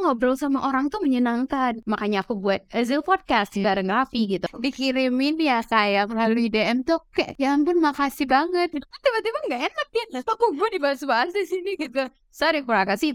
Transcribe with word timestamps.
ngobrol 0.00 0.34
sama 0.34 0.64
orang 0.64 0.88
tuh 0.88 1.00
menyenangkan. 1.04 1.84
Makanya 1.84 2.24
aku 2.24 2.36
buat 2.40 2.64
Azil 2.72 3.04
Podcast 3.04 3.54
bareng 3.56 3.88
Raffi 3.88 4.26
gitu. 4.26 4.48
Dikirimin 4.56 5.36
ya 5.40 5.60
kayak 5.60 6.08
melalui 6.08 6.48
DM 6.48 6.82
tuh 6.82 7.04
kayak, 7.12 7.36
ya 7.36 7.52
ampun 7.52 7.78
makasih 7.78 8.24
banget. 8.24 8.72
Tiba-tiba 9.04 9.38
nggak 9.48 9.62
enak 9.70 9.88
ya. 9.92 10.04
Kok 10.24 10.56
gue 10.56 10.68
dibahas-bahas 10.76 11.30
di 11.36 11.44
sini 11.44 11.76
gitu. 11.76 12.08
Sorry 12.32 12.64
kurang 12.64 12.88
kasih 12.88 13.12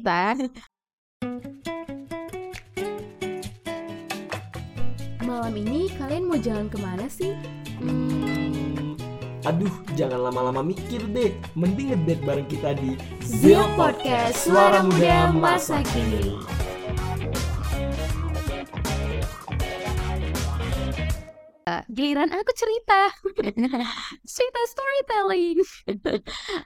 Malam 5.25 5.57
ini 5.57 5.89
kalian 5.97 6.29
mau 6.29 6.37
jalan 6.37 6.69
ke 6.69 6.77
mana 6.77 7.09
sih? 7.09 7.33
Hmm, 7.81 8.93
aduh, 9.43 9.73
jangan 9.97 10.29
lama-lama 10.29 10.61
mikir 10.61 11.01
deh. 11.11 11.33
Mending 11.57 11.91
ngedate 11.91 12.21
bareng 12.23 12.47
kita 12.47 12.77
di 12.77 12.93
Zil 13.25 13.65
Podcast 13.73 14.45
Suara 14.45 14.85
Muda 14.85 15.33
Masa 15.33 15.81
Kini. 15.81 16.37
Giliran 21.91 22.31
aku 22.31 22.51
cerita. 22.55 23.11
Cerita 24.35 24.61
storytelling. 24.69 25.57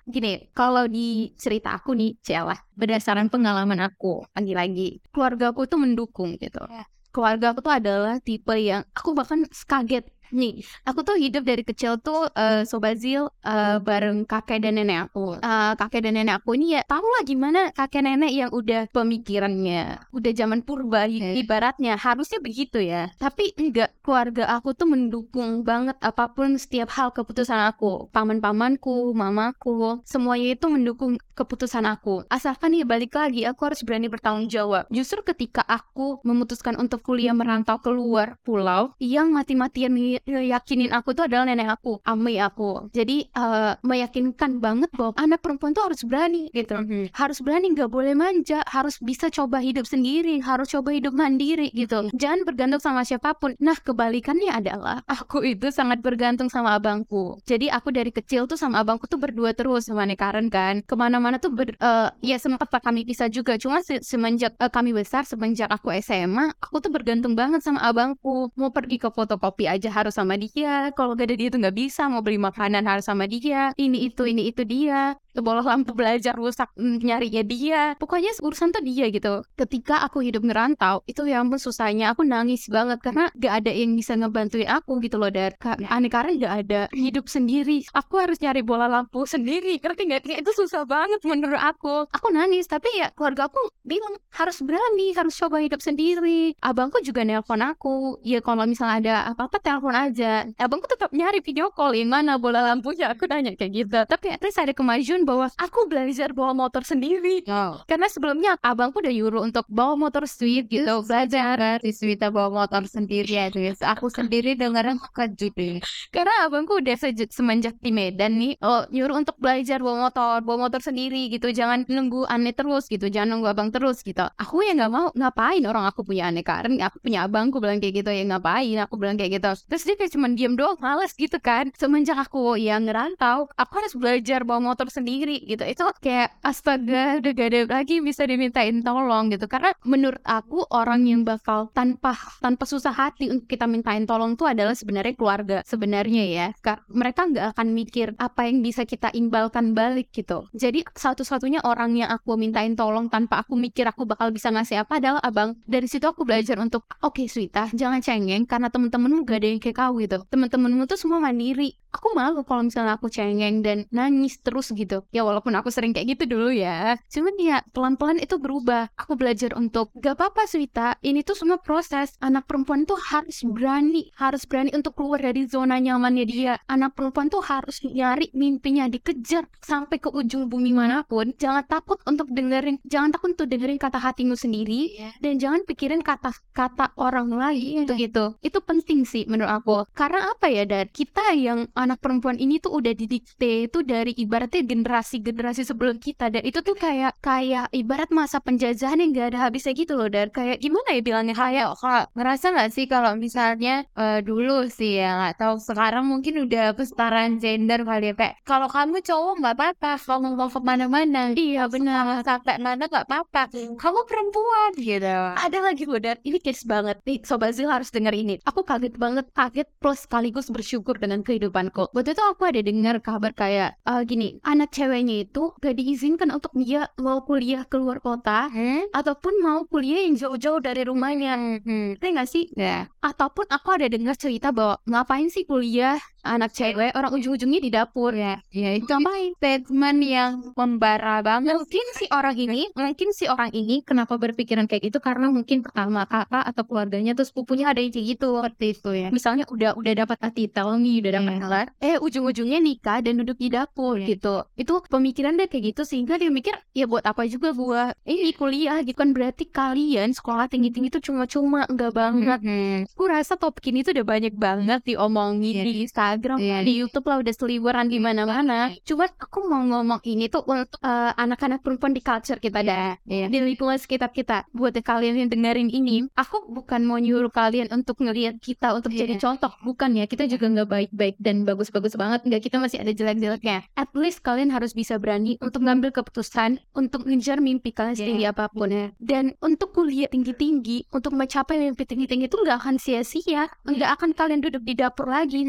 Gini 0.05 0.51
kalau 0.53 0.85
di 0.85 1.33
cerita 1.39 1.79
aku 1.79 1.97
nih 1.97 2.19
celah 2.21 2.59
berdasarkan 2.75 3.31
pengalaman 3.31 3.81
aku 3.81 4.27
lagi-lagi 4.35 5.01
keluarga 5.09 5.49
aku 5.49 5.65
tuh 5.65 5.79
mendukung 5.81 6.37
gitu. 6.37 6.61
Keluarga 7.09 7.57
aku 7.57 7.65
tuh 7.65 7.73
adalah 7.73 8.21
tipe 8.21 8.53
yang 8.53 8.85
aku 8.93 9.17
bahkan 9.17 9.41
kaget 9.65 10.05
Nih, 10.29 10.61
aku 10.85 11.01
tuh 11.01 11.17
hidup 11.17 11.41
dari 11.41 11.65
kecil 11.65 11.97
tuh 12.01 12.29
uh, 12.33 12.61
Sobat 12.65 13.01
Zil 13.01 13.25
uh, 13.25 13.77
bareng 13.81 14.25
kakek 14.29 14.61
dan 14.61 14.77
nenek 14.77 15.09
aku. 15.09 15.41
Uh, 15.41 15.73
kakek 15.73 16.05
dan 16.05 16.17
nenek 16.17 16.41
aku 16.41 16.53
ini 16.53 16.77
ya 16.77 16.81
tau 16.85 17.01
lah 17.01 17.25
gimana 17.25 17.73
kakek 17.73 18.05
nenek 18.05 18.31
yang 18.33 18.49
udah 18.53 18.89
pemikirannya, 18.93 19.99
udah 20.13 20.31
zaman 20.33 20.61
purba 20.61 21.09
ibaratnya 21.09 21.97
harusnya 21.97 22.39
begitu 22.41 22.81
ya. 22.81 23.09
Tapi 23.17 23.57
enggak, 23.57 23.93
keluarga 24.05 24.53
aku 24.53 24.73
tuh 24.77 24.85
mendukung 24.89 25.65
banget 25.65 25.97
apa 26.01 26.29
pun 26.33 26.55
setiap 26.57 26.93
hal 26.93 27.09
keputusan 27.09 27.57
aku. 27.69 28.09
Paman-pamanku, 28.13 29.13
mamaku, 29.13 30.01
semuanya 30.05 30.53
itu 30.53 30.65
mendukung 30.69 31.17
keputusan 31.33 31.87
aku. 31.89 32.25
Asalkan 32.29 32.75
ya 32.77 32.85
balik 32.85 33.15
lagi, 33.15 33.47
aku 33.47 33.71
harus 33.71 33.81
berani 33.81 34.11
bertanggung 34.11 34.51
jawab. 34.51 34.85
Justru 34.93 35.25
ketika 35.25 35.65
aku 35.65 36.21
memutuskan 36.21 36.75
untuk 36.77 37.01
kuliah 37.01 37.33
merantau 37.33 37.79
keluar 37.79 38.37
pulau, 38.43 38.93
yang 38.99 39.31
mati-matian 39.31 39.95
yakinin 40.25 40.91
aku 40.91 41.13
tuh 41.13 41.27
adalah 41.29 41.47
nenek 41.47 41.79
aku, 41.79 42.01
ami 42.03 42.41
aku. 42.41 42.89
Jadi 42.91 43.29
uh, 43.35 43.77
meyakinkan 43.85 44.59
banget 44.59 44.89
bahwa 44.95 45.15
anak 45.19 45.39
perempuan 45.43 45.75
tuh 45.75 45.85
harus 45.91 46.01
berani 46.03 46.49
gitu, 46.51 46.75
mm-hmm. 46.75 47.15
harus 47.15 47.39
berani 47.43 47.71
nggak 47.75 47.91
boleh 47.91 48.17
manja, 48.17 48.63
harus 48.65 48.97
bisa 48.99 49.29
coba 49.29 49.61
hidup 49.61 49.85
sendiri, 49.85 50.41
harus 50.41 50.71
coba 50.73 50.95
hidup 50.95 51.13
mandiri 51.13 51.69
gitu. 51.71 52.09
Jangan 52.15 52.47
bergantung 52.47 52.81
sama 52.81 53.05
siapa 53.05 53.35
pun. 53.37 53.53
Nah 53.61 53.77
kebalikannya 53.77 54.49
adalah 54.49 55.03
aku 55.05 55.45
itu 55.45 55.69
sangat 55.69 56.01
bergantung 56.01 56.49
sama 56.49 56.79
abangku. 56.79 57.37
Jadi 57.45 57.69
aku 57.69 57.93
dari 57.93 58.09
kecil 58.09 58.49
tuh 58.49 58.57
sama 58.57 58.81
abangku 58.81 59.05
tuh 59.05 59.21
berdua 59.21 59.53
terus 59.53 59.91
sama 59.91 60.07
Karen 60.15 60.49
kan. 60.49 60.81
Ke 60.87 60.95
mana-mana 60.97 61.37
tuh 61.37 61.53
ber, 61.53 61.75
uh, 61.83 62.09
ya 62.23 62.41
sempat 62.41 62.71
pak 62.71 62.81
kami 62.81 63.05
bisa 63.05 63.29
juga. 63.29 63.59
Cuma 63.61 63.83
se 63.85 64.01
semenjak 64.01 64.57
uh, 64.57 64.71
kami 64.71 64.95
besar, 64.95 65.27
semenjak 65.27 65.69
aku 65.69 65.93
SMA, 66.01 66.55
aku 66.57 66.81
tuh 66.81 66.89
bergantung 66.89 67.37
banget 67.37 67.61
sama 67.61 67.85
abangku. 67.85 68.49
Mau 68.57 68.73
pergi 68.73 68.97
ke 68.97 69.09
fotokopi 69.11 69.69
aja 69.69 69.91
harus 69.91 70.08
harus 70.09 70.17
sama 70.17 70.33
dia. 70.41 70.89
Kalau 70.97 71.13
gak 71.13 71.29
ada 71.29 71.37
dia 71.37 71.53
tuh 71.53 71.61
nggak 71.61 71.77
bisa 71.77 72.09
mau 72.09 72.25
beli 72.25 72.41
makanan 72.41 72.81
harus 72.89 73.05
sama 73.05 73.29
dia. 73.29 73.69
Ini 73.77 74.09
itu 74.09 74.25
ini 74.25 74.49
itu 74.49 74.65
dia. 74.65 75.13
Bola 75.39 75.61
lampu 75.61 75.93
belajar 75.93 76.33
rusak 76.33 76.73
mm, 76.73 77.05
nyarinya 77.05 77.43
dia. 77.45 77.81
Pokoknya 78.01 78.33
urusan 78.41 78.73
tuh 78.73 78.81
dia 78.81 79.13
gitu. 79.13 79.45
Ketika 79.53 80.01
aku 80.01 80.25
hidup 80.25 80.41
ngerantau 80.41 81.05
itu 81.05 81.21
ya 81.29 81.45
ampun 81.45 81.61
susahnya. 81.61 82.11
Aku 82.17 82.25
nangis 82.25 82.65
banget 82.65 82.97
karena 83.05 83.29
gak 83.37 83.53
ada 83.63 83.71
yang 83.71 83.93
bisa 83.93 84.17
ngebantuin 84.17 84.65
aku 84.65 84.97
gitu 85.05 85.21
loh 85.21 85.29
dari 85.29 85.53
ya. 85.53 85.87
aneh 85.93 86.09
karena 86.09 86.33
gak 86.41 86.53
ada 86.65 86.81
hidup 86.91 87.29
sendiri. 87.29 87.85
Aku 87.93 88.17
harus 88.17 88.41
nyari 88.41 88.65
bola 88.65 88.89
lampu 88.89 89.29
sendiri. 89.29 89.77
Ngerti 89.77 90.09
gak 90.09 90.25
itu 90.25 90.51
susah 90.57 90.89
banget 90.89 91.21
menurut 91.21 91.61
aku. 91.61 92.09
Aku 92.09 92.33
nangis 92.33 92.65
tapi 92.65 92.89
ya 92.97 93.13
keluarga 93.13 93.45
aku 93.45 93.61
bilang 93.85 94.17
harus 94.33 94.57
berani 94.65 95.13
harus 95.13 95.37
coba 95.37 95.61
hidup 95.61 95.79
sendiri. 95.79 96.57
Abangku 96.65 96.99
juga 97.05 97.21
nelpon 97.21 97.61
aku. 97.61 98.17
Ya 98.25 98.41
kalau 98.41 98.65
misalnya 98.65 98.97
ada 98.99 99.15
apa-apa 99.31 99.61
telepon 99.61 99.93
aja. 100.07 100.47
Abangku 100.55 100.87
tetap 100.87 101.11
nyari 101.11 101.43
video 101.43 101.73
call 101.75 101.97
yang 101.97 102.13
mana 102.13 102.39
bola 102.39 102.63
lampunya? 102.63 103.11
Aku 103.11 103.27
nanya 103.27 103.57
kayak 103.59 103.71
gitu. 103.75 103.99
Tapi 104.07 104.31
at 104.31 104.39
least 104.39 104.61
ada 104.61 104.71
kemajuan 104.71 105.27
bahwa 105.27 105.51
aku 105.59 105.91
belajar 105.91 106.31
bawa 106.31 106.55
motor 106.55 106.85
sendiri. 106.87 107.41
Oh. 107.49 107.81
karena 107.89 108.05
sebelumnya 108.05 108.51
abangku 108.61 109.01
udah 109.01 109.09
nyuruh 109.09 109.41
untuk 109.41 109.65
bawa 109.65 109.97
motor 109.97 110.29
Swift 110.29 110.69
gitu 110.69 111.01
belajar 111.01 111.81
si 111.81 111.91
Swift 111.95 112.21
bawa 112.29 112.49
motor 112.51 112.85
sendiri 112.85 113.25
ya 113.25 113.49
guys 113.49 113.81
aku 113.81 114.11
sendiri 114.11 114.53
dengeran 114.53 115.01
juga 115.33 115.81
karena 116.13 116.33
abangku 116.45 116.77
udah 116.77 116.95
semenjak 117.29 117.75
di 117.81 117.89
Medan 117.89 118.37
nih 118.37 118.53
oh 118.61 118.85
nyuruh 118.93 119.19
untuk 119.23 119.35
belajar 119.41 119.81
bawa 119.81 120.09
motor 120.09 120.45
bawa 120.45 120.69
motor 120.69 120.81
sendiri 120.83 121.29
gitu. 121.33 121.49
Jangan 121.49 121.89
nunggu 121.89 122.29
aneh 122.29 122.53
terus 122.53 122.85
gitu 122.87 123.09
jangan 123.09 123.37
nunggu 123.37 123.47
abang 123.49 123.69
terus 123.73 124.05
gitu. 124.05 124.23
Aku 124.37 124.61
ya 124.61 124.77
nggak 124.77 124.91
mau 124.91 125.09
ngapain 125.15 125.63
orang 125.65 125.89
aku 125.89 126.05
punya 126.05 126.29
aneh 126.29 126.45
karena 126.45 126.87
aku 126.87 127.01
punya 127.01 127.25
abangku 127.25 127.57
bilang 127.57 127.81
kayak 127.81 128.05
gitu 128.05 128.11
ya 128.13 128.23
ngapain? 128.25 128.77
Aku 128.85 128.95
bilang 129.01 129.17
kayak 129.17 129.41
gitu. 129.41 129.49
Terus 129.67 129.78
dia 129.83 129.95
kayak 129.99 130.13
cuman 130.15 130.31
diem 130.35 130.53
doang 130.55 130.77
males 130.79 131.13
gitu 131.15 131.37
kan. 131.41 131.71
Semenjak 131.75 132.17
aku 132.17 132.55
yang 132.59 132.87
ngerantau 132.87 133.49
aku 133.55 133.73
harus 133.79 133.93
belajar 133.95 134.43
bawa 134.47 134.73
motor 134.73 134.87
sendiri 134.87 135.43
gitu. 135.45 135.63
Itu 135.65 135.89
kayak 135.99 136.39
astaga 136.43 137.19
udah 137.19 137.31
gak 137.35 137.47
ada 137.51 137.61
lagi 137.69 137.99
bisa 138.03 138.23
dimintain 138.25 138.81
tolong 138.81 139.31
gitu. 139.33 139.45
Karena 139.45 139.75
menurut 139.85 140.21
aku 140.23 140.65
orang 140.71 141.05
yang 141.05 141.21
bakal 141.23 141.71
tanpa 141.71 142.15
tanpa 142.39 142.63
susah 142.65 142.93
hati 142.93 143.31
untuk 143.31 143.47
kita 143.47 143.65
mintain 143.65 144.03
tolong 144.03 144.35
tuh 144.35 144.49
adalah 144.51 144.73
sebenarnya 144.73 145.13
keluarga 145.15 145.57
sebenarnya 145.65 146.23
ya. 146.29 146.47
Mereka 146.89 147.21
nggak 147.33 147.45
akan 147.55 147.67
mikir 147.73 148.13
apa 148.17 148.47
yang 148.47 148.61
bisa 148.63 148.83
kita 148.83 149.09
imbalkan 149.13 149.73
balik 149.73 150.11
gitu. 150.11 150.45
Jadi 150.55 150.85
satu-satunya 150.89 151.63
orang 151.63 151.95
yang 151.95 152.09
aku 152.09 152.35
mintain 152.35 152.73
tolong 152.73 153.07
tanpa 153.07 153.41
aku 153.43 153.55
mikir 153.55 153.87
aku 153.87 154.05
bakal 154.05 154.29
bisa 154.33 154.49
ngasih 154.49 154.83
apa 154.83 155.01
adalah 155.01 155.21
abang. 155.23 155.57
Dari 155.65 155.85
situ 155.85 156.05
aku 156.05 156.23
belajar 156.25 156.57
untuk 156.59 156.85
oke 157.01 157.19
okay, 157.19 157.27
Swita 157.29 157.69
jangan 157.73 158.01
cengeng 158.01 158.45
karena 158.45 158.67
temen-temenmu 158.69 159.25
gak 159.25 159.39
ada 159.39 159.47
yang 159.47 159.61
kau 159.75 159.95
gitu. 159.97 160.23
Temen-temenmu 160.27 160.85
tuh 160.89 160.97
semua 160.99 161.19
mandiri 161.23 161.75
aku 161.89 162.13
malu 162.13 162.45
kalau 162.45 162.65
misalnya 162.65 162.95
aku 162.95 163.09
cengeng 163.09 163.61
dan 163.65 163.85
nangis 163.89 164.37
terus 164.41 164.71
gitu. 164.73 165.03
Ya 165.09 165.25
walaupun 165.25 165.53
aku 165.57 165.73
sering 165.73 165.91
kayak 165.91 166.17
gitu 166.17 166.37
dulu 166.37 166.53
ya. 166.53 166.97
Cuman 167.09 167.35
ya 167.41 167.61
pelan-pelan 167.73 168.21
itu 168.21 168.37
berubah. 168.37 168.91
Aku 168.95 169.17
belajar 169.17 169.53
untuk 169.57 169.91
gak 169.97 170.17
apa-apa 170.17 170.45
Swita. 170.45 170.95
Ini 171.01 171.25
tuh 171.25 171.35
semua 171.37 171.57
proses. 171.59 172.15
Anak 172.21 172.45
perempuan 172.45 172.85
tuh 172.85 172.97
harus 172.97 173.41
berani 173.45 174.11
harus 174.15 174.45
berani 174.45 174.71
untuk 174.75 174.95
keluar 174.95 175.19
dari 175.21 175.45
zona 175.49 175.77
nyamannya 175.79 176.25
dia. 176.25 176.53
Anak 176.69 176.95
perempuan 176.95 177.27
tuh 177.31 177.41
harus 177.43 177.81
nyari 177.83 178.29
mimpinya 178.35 178.85
dikejar 178.87 179.47
sampai 179.63 179.97
ke 179.97 180.09
ujung 180.11 180.47
bumi 180.47 180.75
mana 180.75 181.03
pun. 181.03 181.33
Jangan 181.35 181.65
takut 181.65 181.99
untuk 182.05 182.29
dengerin 182.31 182.79
jangan 182.85 183.15
takut 183.15 183.33
untuk 183.37 183.49
dengerin 183.49 183.79
kata 183.79 183.99
hatimu 183.99 184.35
sendiri 184.35 184.95
yeah. 184.95 185.13
dan 185.23 185.39
jangan 185.39 185.61
pikirin 185.65 186.01
kata-kata 186.03 186.93
orang 186.99 187.31
lain 187.31 187.87
yeah. 187.87 187.97
gitu. 187.97 188.35
Itu 188.43 188.59
penting 188.63 189.03
sih 189.03 189.25
menurut 189.25 189.51
aku. 189.51 189.77
Karena 189.95 190.31
apa 190.31 190.47
ya 190.51 190.63
dan 190.67 190.87
kita 190.91 191.33
yang 191.35 191.67
anak 191.79 192.03
perempuan 192.03 192.35
ini 192.35 192.59
tuh 192.59 192.75
udah 192.75 192.91
didikte 192.91 193.71
itu 193.71 193.79
dari 193.87 194.11
ibaratnya 194.19 194.67
generasi-generasi 194.67 195.63
sebelum 195.63 195.95
kita. 196.03 196.27
Dan 196.27 196.43
itu 196.43 196.59
tuh 196.59 196.75
kayak 196.75 197.15
kayak 197.23 197.71
ibarat 197.71 198.11
masa 198.11 198.43
penjajahan 198.43 198.99
yang 198.99 199.15
gak 199.15 199.27
ada 199.35 199.47
habisnya 199.47 199.71
gitu 199.71 199.95
loh 199.95 200.11
dan. 200.11 200.27
Kayak 200.35 200.59
gimana 200.59 200.89
ya 200.91 201.01
bilangnya? 201.01 201.35
Kayak 201.39 201.67
kak 201.79 202.05
ngerasa 202.13 202.45
nggak 202.51 202.69
sih 202.75 202.85
kalau 202.91 203.15
misalnya 203.15 203.87
uh, 203.95 204.19
dulu 204.19 204.67
sih 204.67 204.99
ya 204.99 205.15
nggak 205.15 205.35
tahu 205.39 205.55
sekarang 205.63 206.03
mungkin 206.03 206.43
udah 206.43 206.75
kesetaraan 206.75 207.39
gender 207.39 207.87
kali 207.87 208.11
ya 208.11 208.13
kayak 208.17 208.35
kalau 208.43 208.67
kamu 208.67 208.99
cowok 208.99 209.33
nggak 209.39 209.55
apa-apa 209.55 209.91
kalau 210.03 210.19
mau 210.35 210.49
ke 210.51 210.59
mana-mana. 210.59 211.31
Iya 211.33 211.71
benar. 211.71 212.19
Sampai 212.27 212.59
mana 212.59 212.89
nggak 212.89 213.07
apa-apa. 213.07 213.47
Kamu 213.53 213.99
perempuan 214.03 214.71
gitu. 214.75 215.15
Ada 215.39 215.57
lagi 215.63 215.83
loh 215.87 216.01
dan. 216.01 216.17
Ini 216.19 216.37
case 216.43 216.67
banget. 216.67 216.99
Nih 217.07 217.23
sobat 217.23 217.55
Zil 217.55 217.71
harus 217.71 217.89
denger 217.93 218.11
ini. 218.11 218.35
Aku 218.43 218.67
kaget 218.67 218.99
banget 218.99 219.31
kaget 219.31 219.67
plus 219.79 220.03
sekaligus 220.03 220.49
bersyukur 220.51 220.97
dengan 220.97 221.23
kehidupan 221.23 221.68
kok. 221.69 221.89
Waktu 221.95 222.13
itu 222.13 222.23
aku 222.23 222.43
ada 222.49 222.61
dengar 222.61 222.95
kabar 223.01 223.31
kayak 223.33 223.79
uh, 223.85 224.01
gini, 224.05 224.37
anak 224.43 224.73
ceweknya 224.73 225.25
itu 225.25 225.53
gak 225.57 225.75
diizinkan 225.77 226.29
untuk 226.33 226.53
dia 226.57 226.89
mau 226.99 227.23
kuliah 227.23 227.65
keluar 227.69 228.01
kota, 228.03 228.49
hmm? 228.49 228.93
ataupun 228.93 229.33
mau 229.41 229.63
kuliah 229.65 230.05
yang 230.05 230.17
jauh-jauh 230.17 230.61
dari 230.61 230.85
rumahnya. 230.85 231.61
Hmm. 231.63 231.95
Ngerti 231.95 232.07
gak 232.15 232.29
sih? 232.29 232.45
Ya. 232.53 232.63
Yeah. 232.65 232.81
Ataupun 232.99 233.47
aku 233.49 233.69
ada 233.73 233.87
dengar 233.87 234.17
cerita 234.19 234.51
bahwa 234.51 234.81
ngapain 234.85 235.29
sih 235.31 235.47
kuliah 235.47 235.97
anak 236.21 236.51
cewek 236.51 236.91
orang 236.93 237.11
ujung-ujungnya 237.13 237.59
di 237.59 237.69
dapur 237.69 238.11
ya. 238.11 238.41
Ya 238.49 238.75
itu 238.75 238.89
statement 239.37 239.99
yang 240.01 240.31
membara 240.53 241.21
banget? 241.21 241.55
Mungkin 241.55 241.85
si 241.95 242.05
orang 242.09 242.35
ini 242.35 242.67
mungkin 242.73 243.09
si 243.11 243.25
orang 243.25 243.51
ini 243.51 243.81
kenapa 243.81 244.15
berpikiran 244.15 244.65
kayak 244.65 244.91
gitu? 244.91 244.99
Karena 244.99 245.29
mungkin 245.29 245.61
pertama 245.61 246.03
kakak 246.05 246.43
atau 246.45 246.63
keluarganya 246.63 247.13
terus 247.13 247.29
sepupunya 247.31 247.69
ada 247.69 247.79
yang 247.79 247.93
kayak 247.93 248.07
gitu. 248.17 248.29
Seperti 248.41 248.67
itu 248.73 248.89
ya. 248.91 249.07
Misalnya 249.09 249.45
udah 249.47 249.75
udah 249.75 249.93
dapat 249.95 250.17
titel 250.31 250.67
nih 250.77 250.95
udah 251.01 251.11
dapat 251.13 251.27
Iya. 251.29 251.41
gelar 251.41 251.67
eh 251.79 251.95
ujung-ujungnya 251.97 252.59
nikah 252.59 252.99
dan 252.99 253.13
duduk 253.17 253.37
di 253.37 253.49
dapur 253.49 253.95
Iya. 253.97 254.07
gitu. 254.15 254.35
Itu 254.55 254.73
pemikiran 254.85 255.35
dia 255.35 255.47
kayak 255.47 255.73
gitu 255.73 255.81
sehingga 255.83 256.15
dia 256.15 256.29
mikir 256.29 256.53
ya 256.73 256.85
buat 256.85 257.03
apa 257.03 257.25
juga 257.25 257.51
gua 257.51 257.93
ini 258.03 258.33
kuliah 258.33 258.81
gitu 258.81 258.95
kan? 258.95 259.11
Berarti 259.11 259.47
kalian 259.47 260.11
sekolah 260.11 260.47
tinggi-tinggi 260.47 260.89
itu 260.89 261.01
cuma-cuma 261.01 261.65
enggak 261.65 261.93
banget. 261.93 262.39
Mhm. 262.41 262.77
Aku 262.93 263.05
rasa 263.05 263.35
topik 263.35 263.69
ini 263.69 263.81
tuh 263.81 263.93
udah 263.93 264.05
banyak 264.05 264.33
banget 264.35 264.79
diomongin 264.85 265.61
Iya. 265.61 265.63
di 265.63 265.73
Instagram, 265.81 266.08
Iya. 266.39 266.63
di 266.63 266.73
YouTube 266.75 267.05
lah 267.05 267.19
udah 267.19 267.29
seliweran 267.29 267.85
di 267.85 267.99
mana-mana. 267.99 268.71
Cuman 268.81 269.09
aku 269.13 269.39
mau 269.43 269.61
ngomong 269.61 270.01
ini 270.03 270.25
tuh 270.25 270.41
untuk 270.43 270.79
eh, 270.81 271.11
anak-anak 271.13 271.59
perempuan 271.59 271.91
di 271.91 271.99
culture 271.99 272.37
kita 272.37 272.63
dah, 272.63 272.97
Iya. 273.03 273.27
di 273.27 273.37
lingkungan 273.39 273.75
sekitar 273.75 274.09
kita. 274.09 274.47
Buat 274.49 274.79
kalian 274.79 275.15
yang 275.17 275.29
dengerin 275.29 275.67
ini, 275.67 276.07
aku 276.13 276.47
bukan 276.47 276.81
mau 276.81 276.97
nyuruh 276.97 277.29
kalian 277.29 277.69
untuk 277.69 277.99
ngelihat 277.99 278.39
kita 278.39 278.71
untuk 278.71 278.89
jadi 278.91 279.13
Iya. 279.13 279.21
contoh, 279.21 279.51
bukan 279.61 279.93
ya. 279.93 280.05
Kita 280.05 280.25
juga 280.25 280.47
nggak 280.47 280.67
baik-baik 280.67 281.15
dan 281.17 281.43
bagus-bagus 281.43 281.93
banget, 281.93 282.23
nggak. 282.23 282.41
Kita 282.41 282.57
masih 282.57 282.79
ada 282.79 282.89
jelek-jeleknya. 282.89 283.67
At 283.73 283.91
least 283.93 284.21
kalian 284.21 284.49
harus 284.49 284.71
bisa 284.71 284.95
berani 284.95 285.35
untuk 285.39 285.61
ngambil 285.61 285.91
keputusan 285.91 286.63
untuk 286.71 287.03
ngejar 287.03 287.37
mimpi 287.37 287.69
kalian 287.69 287.93
Iya. 287.93 287.99
setinggi 287.99 288.25
apa 288.25 288.45
pun. 288.47 288.69
Dan 288.97 289.35
untuk 289.39 289.73
kuliah 289.73 290.07
tinggi-tinggi, 290.07 290.87
untuk 290.89 291.11
mencapai 291.11 291.59
mimpi 291.59 291.83
tinggi-tinggi 291.83 292.25
itu 292.25 292.37
nggak 292.37 292.57
akan 292.57 292.75
sia-sia, 292.77 293.49
nggak 293.65 293.91
akan 293.97 294.09
kalian 294.13 294.39
duduk 294.39 294.63
di 294.63 294.73
dapur 294.73 295.05
lagi. 295.05 295.41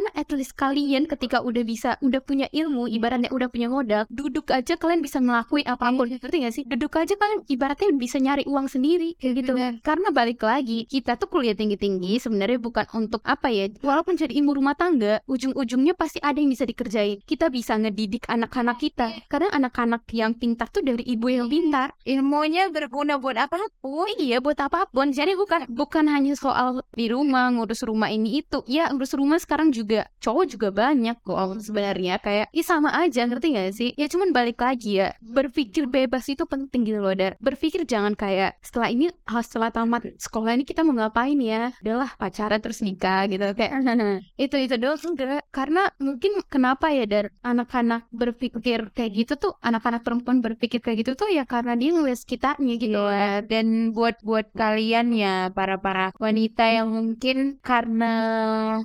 Karena 0.00 0.16
at 0.16 0.32
least 0.32 0.56
kalian 0.56 1.04
ketika 1.04 1.44
udah 1.44 1.60
bisa, 1.60 2.00
udah 2.00 2.24
punya 2.24 2.48
ilmu, 2.56 2.88
ibaratnya 2.88 3.28
udah 3.36 3.52
punya 3.52 3.68
modal, 3.68 4.08
duduk 4.08 4.48
aja 4.48 4.80
kalian 4.80 5.04
bisa 5.04 5.20
ngelakuin 5.20 5.68
apa 5.68 5.92
pun. 5.92 6.08
Ngerti 6.08 6.36
gak 6.40 6.54
sih? 6.56 6.64
Duduk 6.64 6.96
aja 6.96 7.12
kalian 7.20 7.44
ibaratnya 7.44 7.92
bisa 7.92 8.16
nyari 8.16 8.48
uang 8.48 8.64
sendiri 8.72 9.12
kayak 9.20 9.44
gitu. 9.44 9.52
Benar. 9.60 9.84
Karena 9.84 10.08
balik 10.08 10.40
lagi, 10.40 10.88
kita 10.88 11.20
tuh 11.20 11.28
kuliah 11.28 11.52
tinggi-tinggi 11.52 12.16
sebenarnya 12.16 12.56
bukan 12.56 12.88
untuk 12.96 13.20
apa 13.28 13.52
ya? 13.52 13.68
Walaupun 13.84 14.16
jadi 14.16 14.32
ibu 14.40 14.56
rumah 14.56 14.72
tangga, 14.72 15.20
ujung-ujungnya 15.28 15.92
pasti 15.92 16.16
ada 16.24 16.40
yang 16.40 16.48
bisa 16.48 16.64
dikerjain. 16.64 17.20
Kita 17.20 17.52
bisa 17.52 17.76
ngedidik 17.76 18.24
anak-anak 18.24 18.80
kita. 18.80 19.28
Karena 19.28 19.52
anak-anak 19.52 20.08
yang 20.16 20.32
pintar 20.32 20.72
tuh 20.72 20.80
dari 20.80 21.04
ibu 21.04 21.28
yang 21.28 21.52
pintar. 21.52 21.92
ilmunya 22.08 22.72
berguna 22.72 23.20
buat 23.20 23.36
apa 23.36 23.60
pun 23.60 23.68
Oh 23.84 24.08
iya 24.16 24.38
buat 24.38 24.56
apa 24.56 24.86
pun 24.88 25.10
Jadi 25.10 25.34
bukan 25.34 25.66
bukan 25.68 26.06
hanya 26.06 26.38
soal 26.38 26.80
di 26.94 27.10
rumah 27.10 27.50
Ngurus 27.50 27.82
rumah 27.82 28.08
ini 28.08 28.40
itu 28.40 28.62
Ya 28.70 28.88
ngurus 28.88 29.12
rumah 29.18 29.36
sekarang 29.42 29.74
juga 29.74 29.89
Cowok 30.20 30.44
juga 30.46 30.68
banyak 30.70 31.16
kok 31.24 31.60
sebenarnya. 31.64 32.22
Kayak 32.22 32.46
ya 32.54 32.62
sama 32.62 32.94
aja 32.94 33.26
ngerti 33.26 33.46
gak 33.56 33.70
sih? 33.74 33.90
Ya 33.98 34.06
cuman 34.06 34.30
balik 34.30 34.60
lagi 34.60 35.02
ya 35.02 35.16
Berpikir 35.18 35.88
bebas 35.88 36.28
itu 36.30 36.44
penting 36.46 36.86
gitu 36.86 37.00
loh 37.02 37.16
Dar. 37.16 37.34
Berpikir 37.40 37.82
jangan 37.88 38.14
kayak 38.14 38.60
Setelah 38.62 38.88
ini 38.92 39.10
ah, 39.26 39.42
Setelah 39.42 39.74
tamat 39.74 40.06
sekolah 40.20 40.54
ini 40.54 40.64
kita 40.68 40.86
mau 40.86 40.94
ngapain 40.94 41.38
ya? 41.40 41.74
Udahlah 41.82 42.14
pacaran 42.20 42.60
terus 42.62 42.84
nikah 42.84 43.26
gitu. 43.26 43.42
Kayak 43.56 43.72
itu 44.44 44.56
itu 44.56 44.74
doang 44.78 45.00
enggak 45.00 45.42
Karena 45.50 45.88
mungkin 45.98 46.44
kenapa 46.46 46.92
ya 46.94 47.04
Dar 47.10 47.26
Anak-anak 47.42 48.06
berpikir 48.14 48.94
kayak 48.94 49.12
gitu 49.16 49.32
tuh 49.40 49.52
Anak-anak 49.64 50.06
perempuan 50.06 50.38
berpikir 50.44 50.78
kayak 50.84 51.02
gitu 51.02 51.12
tuh 51.16 51.28
Ya 51.32 51.48
karena 51.48 51.74
dia 51.74 51.90
ngeliat 51.96 52.20
sekitarnya 52.22 52.74
gitu 52.76 53.00
Iya, 53.00 53.40
dan 53.48 53.96
buat 53.96 54.20
buat 54.20 54.46
kalian 54.52 55.16
ya 55.16 55.48
para 55.56 55.80
para 55.80 56.12
wanita 56.20 56.64
yang 56.68 56.88
mungkin 56.92 57.56
karena 57.64 58.12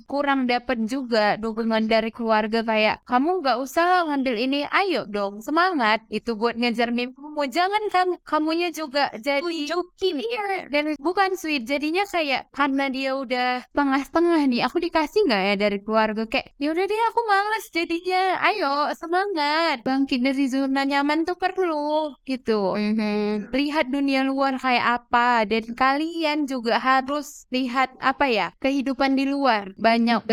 kurang 0.07 0.47
dapat 0.47 0.77
juga 0.87 0.94
dukungan 1.41 1.91
dari 1.91 2.13
keluarga 2.15 2.63
kayak 2.63 3.03
kamu 3.03 3.43
nggak 3.43 3.57
usah 3.59 4.07
ngambil 4.07 4.35
ini, 4.39 4.59
ayo 4.71 5.03
dong 5.09 5.43
semangat. 5.43 6.05
Itu 6.07 6.39
buat 6.39 6.55
ngejar 6.55 6.95
mimpimu. 6.95 7.43
Jangan 7.51 7.83
kamu 7.91 8.13
kamunya 8.23 8.69
juga 8.71 9.11
jadi 9.19 9.43
Tunjukin. 9.43 10.21
Iya, 10.21 10.71
dan 10.71 10.95
bukan 11.01 11.35
sweet. 11.35 11.65
Jadinya 11.65 12.05
kayak 12.05 12.53
karena 12.53 12.87
dia 12.87 13.17
udah 13.17 13.65
setengah-setengah 13.71 14.41
nih 14.47 14.61
aku 14.63 14.77
dikasih 14.79 15.25
nggak 15.27 15.43
ya 15.43 15.55
dari 15.57 15.77
keluarga? 15.81 16.23
Kayak 16.29 16.53
ya 16.61 16.67
udah 16.71 16.85
deh 16.85 17.01
aku 17.11 17.21
males 17.25 17.65
jadinya. 17.73 18.23
Ayo 18.45 18.73
semangat. 18.95 19.81
Bangkit 19.83 20.21
dari 20.21 20.45
zona 20.47 20.85
nyaman 20.85 21.25
tuh 21.25 21.35
perlu 21.35 22.13
gitu. 22.23 22.77
Lihat 23.51 23.89
dunia 23.89 24.21
luar 24.27 24.61
kayak 24.61 25.03
apa 25.03 25.45
dan 25.49 25.73
kalian 25.73 26.45
juga 26.45 26.77
harus 26.77 27.49
lihat 27.49 27.95
apa 27.97 28.29
ya 28.29 28.47
kehidupan 28.61 29.17
di 29.17 29.25
luar. 29.25 29.73
Banyak 29.79 30.27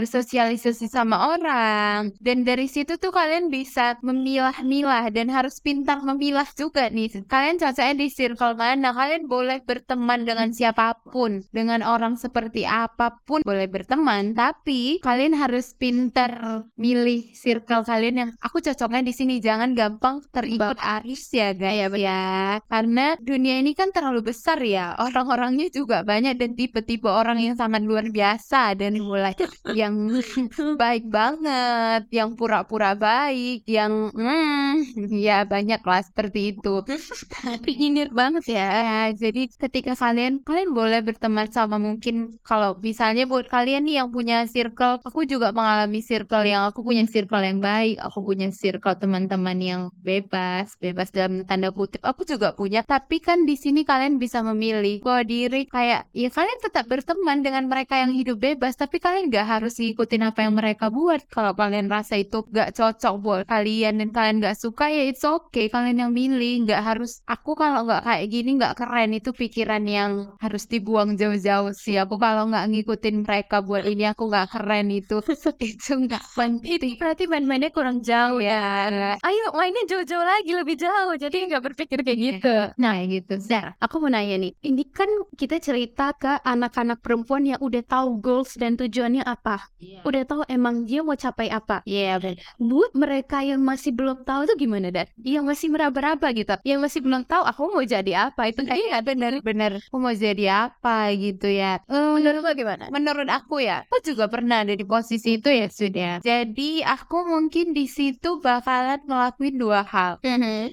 bersosialisasi 0.52 0.92
sama 0.92 1.32
orang. 1.32 2.12
Dan 2.20 2.44
dari 2.44 2.68
situ 2.68 3.00
tuh 3.00 3.08
kalian 3.08 3.48
bisa 3.48 3.96
memilah-milah 4.04 5.08
dan 5.08 5.32
harus 5.32 5.58
pintar 5.64 6.04
memilah 6.04 6.46
juga 6.52 6.92
nih. 6.92 7.24
Kalian 7.24 7.56
cocoknya 7.56 7.94
di 7.96 8.08
circle 8.12 8.54
mana? 8.60 8.92
Kalian 8.92 9.24
boleh 9.26 9.64
berteman 9.64 10.28
dengan 10.28 10.52
siapa 10.52 11.00
pun 11.08 11.40
dengan 11.50 11.80
orang 11.80 12.20
seperti 12.20 12.68
apa 12.68 13.16
pun 13.24 13.40
boleh 13.40 13.66
berteman. 13.68 14.36
Tapi 14.36 15.00
kalian 15.00 15.32
harus 15.32 15.72
pintar 15.72 16.64
milih 16.76 17.32
circle 17.32 17.88
kalian 17.88 18.16
yang 18.28 18.30
aku 18.44 18.60
cocoknya 18.60 19.00
di 19.00 19.12
sini. 19.16 19.40
Jangan 19.40 19.72
gampang 19.72 20.20
terikut 20.28 20.76
arus 20.76 21.32
ya 21.32 21.56
guys 21.56 21.88
ya. 21.96 22.60
Karena 22.68 23.16
dunia 23.16 23.56
ini 23.58 23.72
kan 23.72 23.88
terlalu 23.90 24.32
besar 24.32 24.60
ya. 24.60 24.94
Orang-orangnya 25.00 25.72
juga 25.72 26.04
banyak 26.04 26.36
dan 26.36 26.52
tipe-tipe 26.52 27.08
orang 27.08 27.40
yang 27.40 27.54
sangat 27.56 27.82
luar 27.82 28.06
biasa 28.12 28.76
dan 28.76 29.00
mulai 29.00 29.32
yang 29.80 30.12
baik 30.82 31.06
banget 31.08 32.08
yang 32.10 32.34
pura-pura 32.38 32.96
baik 32.96 33.66
yang 33.68 34.10
hmm, 34.14 35.10
ya 35.12 35.44
banyak 35.46 35.82
lah 35.82 36.02
seperti 36.02 36.56
itu 36.56 36.84
Nyindir 37.82 38.14
banget 38.14 38.56
ya 38.56 39.10
jadi 39.12 39.50
ketika 39.50 39.98
kalian 39.98 40.44
kalian 40.46 40.70
boleh 40.70 41.02
berteman 41.02 41.50
sama 41.50 41.76
mungkin 41.82 42.38
kalau 42.46 42.78
misalnya 42.78 43.26
buat 43.26 43.50
kalian 43.50 43.84
nih 43.86 44.02
yang 44.02 44.08
punya 44.12 44.44
circle, 44.46 45.00
aku 45.02 45.24
juga 45.24 45.50
mengalami 45.50 46.00
circle 46.04 46.44
yang 46.46 46.68
aku 46.68 46.84
punya 46.84 47.04
circle 47.08 47.42
yang 47.42 47.58
baik, 47.58 47.98
aku 47.98 48.18
punya 48.22 48.48
circle 48.52 48.94
teman-teman 48.98 49.58
yang 49.58 49.82
bebas, 50.00 50.76
bebas 50.78 51.10
dalam 51.10 51.42
tanda 51.48 51.72
kutip. 51.72 52.04
Aku 52.04 52.22
juga 52.28 52.52
punya, 52.52 52.84
tapi 52.84 53.18
kan 53.18 53.48
di 53.48 53.56
sini 53.58 53.82
kalian 53.82 54.20
bisa 54.20 54.40
memilih 54.44 55.02
bahwa 55.02 55.22
diri 55.26 55.66
kayak 55.66 56.08
ya 56.12 56.28
kalian 56.28 56.58
tetap 56.62 56.84
berteman 56.86 57.40
dengan 57.40 57.66
mereka 57.66 57.98
yang 57.98 58.12
hidup 58.12 58.38
bebas, 58.38 58.76
tapi 58.76 59.00
kalian 59.02 59.32
gak 59.32 59.48
harus 59.48 59.78
ngikutin 59.80 60.22
apa 60.32 60.48
yang 60.48 60.56
mereka 60.56 60.88
buat. 60.88 61.20
Kalau 61.28 61.52
kalian 61.52 61.92
rasa 61.92 62.16
itu 62.18 62.42
gak 62.48 62.72
cocok 62.72 63.14
buat 63.20 63.42
kalian 63.44 64.00
dan 64.00 64.08
kalian 64.10 64.36
gak 64.40 64.56
suka 64.56 64.88
ya 64.88 65.04
it's 65.04 65.22
okay, 65.22 65.68
kalian 65.68 66.08
yang 66.08 66.12
milih, 66.16 66.66
nggak 66.66 66.82
harus 66.82 67.20
aku 67.28 67.52
kalau 67.52 67.84
nggak 67.84 68.02
kayak 68.02 68.26
gini 68.32 68.50
nggak 68.56 68.74
keren. 68.80 69.10
Itu 69.12 69.30
pikiran 69.36 69.84
yang 69.84 70.12
harus 70.40 70.64
dibuang 70.66 71.14
jauh-jauh 71.20 71.76
sih. 71.76 72.00
Aku 72.00 72.16
kalau 72.16 72.48
nggak 72.48 72.64
ngikutin 72.72 73.28
mereka 73.28 73.60
buat 73.60 73.84
ini 73.84 74.08
aku 74.08 74.32
nggak 74.32 74.56
keren. 74.56 74.88
Itu 74.88 75.20
itu 75.60 75.92
nggak 75.94 76.24
penting. 76.34 76.96
Berarti 76.96 77.28
main-mainnya 77.28 77.70
kurang 77.70 78.00
jauh 78.00 78.40
ya. 78.40 78.88
Ayo 79.20 79.44
mainnya 79.52 79.84
jauh-jauh 79.84 80.24
lagi 80.24 80.52
lebih 80.56 80.80
jauh. 80.80 81.14
Jadi 81.14 81.52
nggak 81.52 81.62
berpikir 81.62 82.00
kayak 82.00 82.18
gitu. 82.18 82.56
Nah 82.80 83.02
gitu. 83.06 83.34
Dar, 83.46 83.76
aku 83.82 84.00
mau 84.00 84.08
nanya 84.08 84.38
nih, 84.38 84.52
ini 84.64 84.84
kan 84.88 85.08
kita 85.36 85.60
cerita 85.60 86.14
ke 86.16 86.40
anak-anak 86.40 87.04
perempuan 87.04 87.44
yang 87.44 87.60
udah 87.60 87.82
tahu 87.84 88.22
goals 88.22 88.56
dan 88.56 88.78
tujuannya 88.78 89.26
apa, 89.26 89.68
udah 90.06 90.21
tahu 90.28 90.42
emang 90.46 90.84
dia 90.86 91.00
mau 91.00 91.16
capai 91.16 91.48
apa. 91.48 91.80
Iya 91.88 92.20
benar. 92.20 92.38
Buat 92.60 92.92
mereka 92.94 93.40
yang 93.42 93.60
masih 93.62 93.90
belum 93.94 94.22
tahu 94.22 94.46
itu 94.46 94.54
gimana, 94.68 94.88
Dar? 94.92 95.08
Yang 95.22 95.44
masih 95.50 95.68
meraba-raba 95.72 96.28
gitu, 96.36 96.54
yang 96.62 96.80
masih 96.82 97.00
belum 97.02 97.22
tahu 97.24 97.42
aku 97.42 97.60
mau 97.72 97.84
jadi 97.84 98.30
apa 98.30 98.50
itu 98.50 98.60
kayak 98.62 98.80
Iya 98.82 98.98
benar 99.04 99.32
benar. 99.40 99.72
Aku 99.88 99.96
mau 100.02 100.12
jadi 100.12 100.70
apa 100.70 101.12
gitu 101.14 101.48
ya. 101.48 101.78
Eh, 101.86 102.08
menurut 102.18 102.42
lo 102.42 102.52
gimana? 102.52 102.90
Menurut 102.90 103.28
aku 103.30 103.62
ya, 103.62 103.86
aku 103.86 104.02
juga 104.02 104.26
pernah 104.26 104.66
ada 104.66 104.74
di 104.74 104.84
posisi 104.84 105.38
itu 105.38 105.48
ya 105.48 105.68
sudah. 105.70 106.12
Jadi 106.20 106.82
aku 106.82 107.24
mungkin 107.26 107.72
di 107.72 107.86
situ 107.86 108.42
bakalan 108.42 109.00
ngelakuin 109.06 109.56
dua 109.56 109.86
hal. 109.86 110.18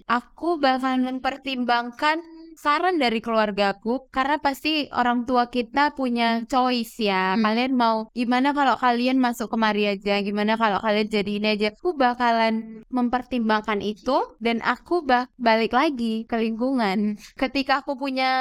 Aku 0.09 0.57
bakalan 0.57 1.05
mempertimbangkan 1.05 2.19
saran 2.59 2.99
dari 2.99 3.23
keluargaku 3.23 4.11
karena 4.11 4.35
pasti 4.35 4.91
orang 4.91 5.23
tua 5.23 5.47
kita 5.47 5.95
punya 5.95 6.43
choice 6.43 6.99
ya. 6.99 7.39
Hmm. 7.39 7.47
Kalian 7.47 7.73
mau 7.79 8.11
gimana 8.11 8.51
kalau 8.51 8.75
kalian 8.75 9.15
masuk 9.15 9.47
kemari 9.47 9.87
aja, 9.87 10.19
gimana 10.19 10.59
kalau 10.59 10.83
kalian 10.83 11.07
jadi 11.07 11.31
ini 11.39 11.47
aja. 11.55 11.71
Aku 11.71 11.95
bakalan 11.95 12.83
mempertimbangkan 12.91 13.79
itu 13.79 14.35
dan 14.43 14.59
aku 14.59 15.07
ba- 15.07 15.31
balik 15.39 15.71
lagi 15.71 16.27
ke 16.27 16.35
lingkungan. 16.35 17.15
Ketika 17.39 17.79
aku 17.79 17.95
punya 17.95 18.31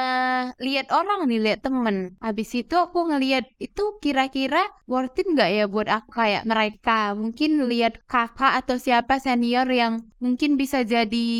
lihat 0.58 0.90
orang 0.90 1.30
nih, 1.30 1.38
lihat 1.38 1.60
temen. 1.62 2.18
Habis 2.18 2.50
itu 2.58 2.74
aku 2.74 3.14
ngelihat 3.14 3.46
itu 3.62 4.02
kira-kira 4.02 4.66
worth 4.90 5.14
it 5.22 5.30
nggak 5.30 5.50
ya 5.54 5.64
buat 5.70 5.86
aku 5.86 6.10
kayak 6.10 6.42
mereka. 6.42 7.14
Mungkin 7.14 7.70
lihat 7.70 8.02
kakak 8.10 8.66
atau 8.66 8.80
siapa 8.82 9.22
senior 9.22 9.68
yang 9.70 10.02
mungkin 10.18 10.58
bisa 10.58 10.82
jadi 10.82 11.30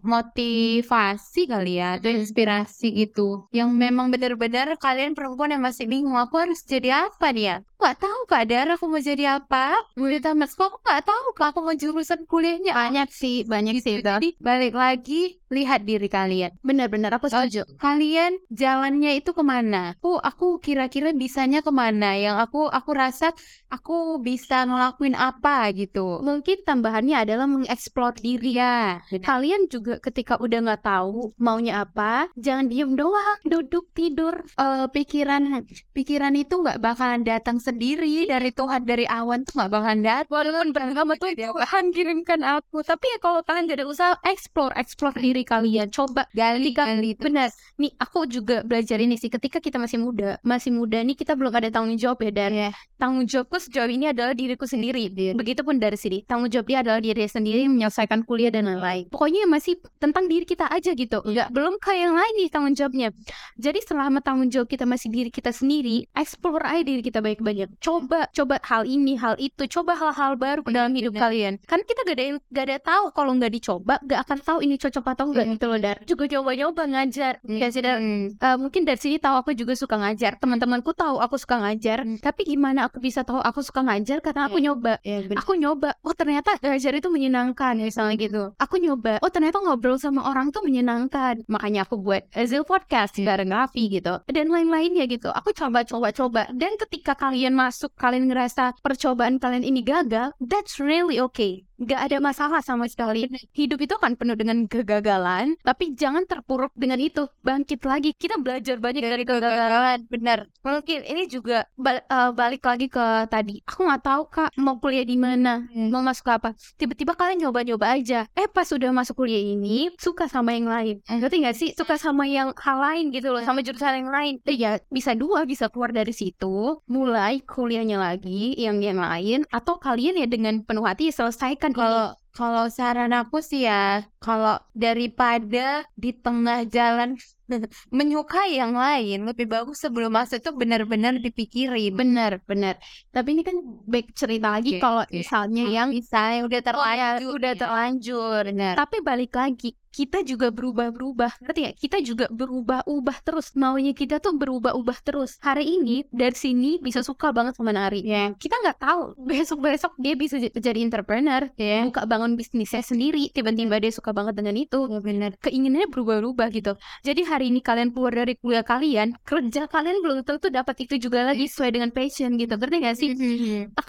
motivasi 0.00 1.42
kali 1.44 1.76
ya 1.76 1.97
atau 1.98 2.10
inspirasi 2.10 2.94
gitu. 2.94 3.50
Yang 3.50 3.70
memang 3.74 4.08
benar-benar 4.14 4.78
kalian 4.78 5.12
perempuan 5.18 5.52
yang 5.52 5.62
masih 5.62 5.84
bingung 5.90 6.14
aku 6.14 6.38
harus 6.38 6.62
jadi 6.64 7.10
apa 7.10 7.34
nih 7.34 7.44
ya 7.44 7.56
nggak 7.78 7.96
tahu 8.02 8.20
kak 8.26 8.44
Dara 8.50 8.74
aku 8.74 8.90
mau 8.90 8.98
jadi 8.98 9.38
apa? 9.38 9.70
Mau 9.94 10.10
di 10.10 10.18
tamat 10.18 10.50
sekolah 10.50 10.74
aku 10.74 10.78
nggak 10.82 11.04
tahu 11.06 11.26
kak. 11.38 11.46
Aku 11.54 11.58
mau 11.62 11.74
jurusan 11.78 12.20
kuliahnya 12.26 12.74
banyak 12.74 13.08
sih 13.14 13.46
banyak 13.46 13.78
sih 13.78 14.02
jadi 14.02 14.34
balik 14.42 14.74
lagi 14.74 15.38
lihat 15.48 15.86
diri 15.86 16.10
kalian. 16.10 16.58
Benar-benar 16.60 17.16
aku 17.16 17.30
setuju. 17.30 17.64
kalian 17.78 18.36
jalannya 18.50 19.22
itu 19.22 19.30
ke 19.30 19.42
mana? 19.46 19.94
Aku 20.02 20.18
aku 20.18 20.58
kira-kira 20.58 21.14
bisanya 21.14 21.62
ke 21.62 21.70
mana? 21.70 22.18
Yang 22.18 22.50
aku 22.50 22.60
aku 22.66 22.90
rasa 22.92 23.30
aku 23.70 24.18
bisa 24.20 24.66
ngelakuin 24.66 25.14
apa 25.14 25.70
gitu. 25.72 26.18
Mungkin 26.20 26.66
tambahannya 26.66 27.22
adalah 27.22 27.46
mengeksplor 27.46 28.18
diri. 28.18 28.58
Ya 28.58 28.98
kalian 29.22 29.70
juga 29.70 30.02
ketika 30.02 30.34
udah 30.42 30.66
nggak 30.66 30.82
tahu 30.82 31.30
maunya 31.38 31.86
apa 31.86 32.26
jangan 32.34 32.66
diem 32.66 32.98
doang 32.98 33.38
duduk 33.46 33.86
tidur. 33.94 34.34
Eh, 34.58 34.86
pikiran 34.90 35.62
pikiran 35.94 36.34
itu 36.34 36.58
nggak 36.58 36.82
bakalan 36.82 37.22
datang 37.22 37.62
sendiri 37.68 38.24
dari 38.24 38.50
Tuhan 38.50 38.88
dari 38.88 39.04
awan 39.04 39.44
tuh 39.44 39.60
nggak 39.60 39.70
bakalan 39.70 40.00
datang 40.00 40.32
walaupun 40.32 40.68
pertama 40.72 41.12
tuh 41.20 41.36
Tuhan 41.36 41.84
kirimkan 41.92 42.40
aku. 42.40 42.80
Tapi 42.80 43.04
ya 43.04 43.18
kalau 43.20 43.40
kalian 43.44 43.68
jadi 43.68 43.84
usaha 43.84 44.16
explore 44.24 44.72
explore 44.80 45.16
diri 45.20 45.44
kalian. 45.44 45.92
Coba 45.92 46.24
gali 46.32 46.72
gali 46.72 47.12
benar. 47.12 47.52
Nih 47.76 47.92
aku 48.00 48.24
juga 48.24 48.64
belajar 48.64 48.96
ini 49.02 49.20
sih. 49.20 49.28
Ketika 49.28 49.60
kita 49.60 49.76
masih 49.76 50.00
muda 50.00 50.40
masih 50.40 50.72
muda 50.72 51.02
nih 51.04 51.16
kita 51.18 51.36
belum 51.36 51.52
ada 51.52 51.68
tanggung 51.68 52.00
jawab 52.00 52.24
ya 52.24 52.32
dan. 52.32 52.52
Iya. 52.58 52.70
tanggung 52.98 53.30
jawabku 53.30 53.62
sejauh 53.62 53.86
ini 53.86 54.10
adalah 54.10 54.34
diriku 54.34 54.66
sendiri. 54.66 55.12
Begitupun 55.36 55.78
dari 55.78 55.94
sini. 55.94 56.26
Tanggung 56.26 56.50
jawab 56.50 56.66
dia 56.66 56.78
adalah 56.82 56.98
diri 56.98 57.22
sendiri 57.28 57.70
menyelesaikan 57.70 58.26
kuliah 58.26 58.50
dan 58.50 58.66
lain-lain. 58.66 59.06
Pokoknya 59.12 59.46
masih 59.46 59.78
tentang 60.02 60.26
diri 60.26 60.42
kita 60.42 60.66
aja 60.66 60.90
gitu. 60.96 61.22
Nggak 61.22 61.54
belum 61.54 61.78
ke 61.78 61.94
yang 61.94 62.18
lain 62.18 62.32
nih 62.42 62.48
tanggung 62.50 62.74
jawabnya. 62.74 63.14
Jadi 63.54 63.78
selama 63.86 64.18
tanggung 64.18 64.50
jawab 64.50 64.66
kita 64.66 64.82
masih 64.82 65.10
diri 65.14 65.30
kita 65.30 65.54
sendiri 65.54 66.10
explore 66.14 66.66
aja 66.66 66.82
diri 66.82 67.02
kita 67.02 67.18
baik-baik 67.22 67.57
coba 67.80 68.30
coba 68.30 68.62
hal 68.62 68.86
ini 68.86 69.18
hal 69.18 69.34
itu. 69.38 69.66
Coba 69.66 69.98
hal-hal 69.98 70.38
baru 70.38 70.62
dalam 70.68 70.94
hidup 70.94 71.16
Benar. 71.16 71.22
kalian. 71.26 71.52
Kan 71.66 71.82
kita 71.82 72.06
gak 72.06 72.14
ada 72.14 72.24
yang 72.24 72.38
gak 72.48 72.64
ada 72.70 72.78
tahu 72.78 73.04
kalau 73.10 73.32
nggak 73.34 73.52
dicoba 73.52 73.94
gak 74.04 74.20
akan 74.22 74.38
tahu 74.38 74.58
ini 74.62 74.76
cocok 74.76 75.04
atau 75.08 75.24
enggak 75.32 75.44
Hmm. 75.48 75.54
gitu 75.56 75.66
loh 75.66 75.78
dar. 75.80 75.96
Juga 76.04 76.24
coba-coba 76.28 76.82
ngajar 76.86 77.34
ya 77.42 77.66
sih. 77.72 77.82
Hmm. 77.82 78.36
Eh, 78.36 78.56
mungkin 78.56 78.82
dari 78.84 78.98
sini 78.98 79.16
tahu 79.18 79.34
aku 79.40 79.50
juga 79.54 79.72
suka 79.74 79.96
ngajar. 79.96 80.36
Teman-temanku 80.38 80.92
tahu 80.92 81.18
aku 81.18 81.34
suka 81.34 81.58
ngajar. 81.58 82.04
Hmm. 82.04 82.20
tapi 82.20 82.44
gimana 82.44 82.86
aku 82.86 83.00
bisa 83.00 83.24
tahu 83.24 83.40
aku 83.40 83.64
suka 83.64 83.80
ngajar? 83.80 84.20
Karena 84.20 84.46
aku 84.46 84.60
nyoba. 84.60 85.00
Ya 85.00 85.24
benar. 85.24 85.40
Aku 85.40 85.56
nyoba. 85.56 85.96
Oh 86.04 86.12
ternyata 86.12 86.60
ngajar 86.60 86.92
itu 86.92 87.08
menyenangkan 87.08 87.74
misalnya 87.80 88.14
gitu. 88.20 88.42
Aku 88.60 88.76
nyoba. 88.76 89.16
Oh 89.24 89.30
ternyata 89.32 89.56
ngobrol 89.62 89.96
sama 89.96 90.28
orang 90.28 90.52
tuh 90.52 90.60
menyenangkan. 90.60 91.40
Makanya 91.48 91.88
aku 91.88 91.96
buat 91.96 92.26
Azil 92.36 92.62
podcast 92.62 93.16
bareng 93.16 93.48
Raffi 93.48 93.88
gitu. 93.88 94.20
Dan 94.28 94.52
lain-lainnya 94.52 95.08
gitu. 95.08 95.32
Aku 95.32 95.54
coba 95.56 95.86
coba 95.86 96.12
coba. 96.12 96.42
Dan 96.52 96.76
ketika 96.76 97.16
kalian 97.16 97.47
masuk 97.52 97.92
kalian 98.00 98.26
ngerasa 98.32 98.80
percobaan 98.80 99.36
kalian 99.36 99.62
ini 99.62 99.84
gagal 99.84 100.32
that's 100.42 100.80
really 100.80 101.20
okay 101.20 101.67
nggak 101.78 102.00
ada 102.10 102.16
masalah 102.18 102.60
sama 102.60 102.90
sekali. 102.90 103.30
Hidup 103.54 103.78
itu 103.78 103.94
kan 103.96 104.18
penuh 104.18 104.34
dengan 104.34 104.66
kegagalan 104.66 105.54
tapi 105.62 105.94
jangan 105.94 106.26
terpuruk 106.26 106.74
dengan 106.74 106.98
itu. 106.98 107.26
Bangkit 107.40 107.82
lagi. 107.86 108.10
Kita 108.12 108.36
belajar 108.38 108.76
banyak 108.78 109.02
dari 109.02 109.24
kegagalan. 109.24 110.04
Benar 110.10 110.50
mungkin 110.62 111.00
ini 111.02 111.24
juga 111.26 111.64
bal- 111.74 112.04
eh, 112.04 112.30
balik 112.34 112.62
lagi 112.62 112.86
ke 112.86 113.04
tadi. 113.26 113.64
Aku 113.64 113.88
nggak 113.88 114.02
tahu 114.04 114.22
kak 114.28 114.50
mau 114.60 114.76
kuliah 114.76 115.06
di 115.06 115.16
mana 115.16 115.64
Hmm. 115.70 115.88
mau 115.88 116.04
masuk 116.04 116.28
apa. 116.28 116.52
Tiba-tiba 116.76 117.16
kalian 117.16 117.48
nyoba-nyoba 117.48 117.96
aja. 117.96 118.28
Eh 118.36 118.48
pas 118.50 118.68
udah 118.68 118.90
masuk 118.92 119.24
kuliah 119.24 119.40
ini 119.40 119.88
suka 119.96 120.28
sama 120.28 120.52
yang 120.52 120.68
lain. 120.68 121.00
Ngerti 121.08 121.36
nggak 121.40 121.56
sih? 121.56 121.70
Suka 121.72 121.96
sama 121.96 122.28
yang 122.28 122.52
hal 122.58 122.78
lain 122.78 123.08
gitu 123.10 123.32
loh 123.32 123.40
sama 123.42 123.64
jurusan 123.64 124.04
yang 124.04 124.10
lain. 124.12 124.34
Eh, 124.44 124.56
ya 124.58 124.76
bisa 124.90 125.16
dua 125.16 125.48
bisa 125.48 125.70
keluar 125.72 125.94
dari 125.94 126.12
situ. 126.12 126.82
Mulai 126.84 127.40
kuliahnya 127.44 127.96
lagi 127.96 128.52
yang 128.58 128.82
yang 128.82 129.00
lain 129.00 129.48
atau 129.48 129.78
kalian 129.78 130.20
ya 130.20 130.26
dengan 130.28 130.60
penuh 130.62 130.84
hati 130.84 131.08
selesaikan 131.08 131.67
kalau 131.78 132.02
kalau 132.36 132.64
saran 132.78 133.10
aku 133.20 133.36
sih 133.50 133.60
ya 133.68 133.74
kalau 134.22 134.54
daripada 134.84 135.58
di 136.02 136.08
tengah 136.24 136.58
jalan 136.74 137.08
menyukai 137.98 138.48
yang 138.60 138.72
lain 138.84 139.16
lebih 139.28 139.46
bagus 139.54 139.76
sebelum 139.84 140.10
masuk 140.18 140.36
itu 140.42 140.50
benar-benar 140.60 141.14
dipikirin 141.24 141.92
benar 142.00 142.32
benar 142.50 142.74
tapi 143.14 143.28
ini 143.34 143.42
kan 143.48 143.56
baik 143.92 144.06
cerita 144.20 144.46
lagi 144.54 144.70
Oke, 144.70 144.78
kalau 144.82 145.02
oke. 145.02 145.18
misalnya 145.18 145.62
yang 145.76 145.90
misalnya 145.96 146.38
udah 146.48 146.60
Oh 146.72 146.86
ya, 146.98 147.04
terlanjur 147.16 147.36
udah 147.36 147.52
ya. 147.54 147.58
terlanjur. 147.60 148.42
benar 148.48 148.76
Tapi 148.76 148.96
balik 149.08 149.32
lagi, 149.40 149.66
kita 149.98 150.22
juga 150.22 150.54
berubah-berubah. 150.54 151.42
Ngerti 151.42 151.60
ya? 151.66 151.72
Kita 151.74 151.98
juga 152.06 152.30
berubah-ubah 152.30 153.18
terus. 153.26 153.50
Maunya 153.58 153.90
kita 153.90 154.22
tuh 154.22 154.38
berubah-ubah 154.38 154.98
terus. 155.02 155.42
Hari 155.42 155.66
ini 155.66 156.06
dari 156.14 156.38
sini 156.38 156.78
bisa 156.78 157.02
suka 157.02 157.34
banget 157.34 157.58
sama 157.58 157.74
nari. 157.74 158.06
ya 158.06 158.30
Kita 158.38 158.54
nggak 158.62 158.78
tahu 158.78 159.00
besok-besok 159.18 159.98
dia 159.98 160.14
bisa 160.14 160.38
jadi 160.38 160.78
entrepreneur, 160.86 161.50
ya 161.58 161.90
buka 161.90 162.06
bangun 162.06 162.38
bisnisnya 162.38 162.86
sendiri. 162.86 163.34
Tiba-tiba 163.34 163.82
dia 163.82 163.90
suka 163.90 164.14
banget 164.14 164.38
dengan 164.38 164.54
itu. 164.54 164.86
ya 164.86 165.02
benar 165.02 165.34
Keinginannya 165.42 165.90
berubah-ubah 165.90 166.48
gitu. 166.54 166.78
Jadi 167.02 167.26
hari 167.26 167.50
ini 167.50 167.58
kalian 167.58 167.90
keluar 167.90 168.14
dari 168.14 168.38
kuliah 168.38 168.62
kalian, 168.62 169.18
kerja 169.26 169.66
kalian 169.66 169.98
belum 169.98 170.22
tentu 170.22 170.46
dapat 170.52 170.86
itu 170.86 170.94
juga 171.10 171.26
lagi 171.26 171.50
sesuai 171.50 171.74
dengan 171.74 171.90
passion 171.90 172.38
gitu. 172.38 172.54
Ngerti 172.54 172.76
gak 172.84 172.96
sih? 172.96 173.10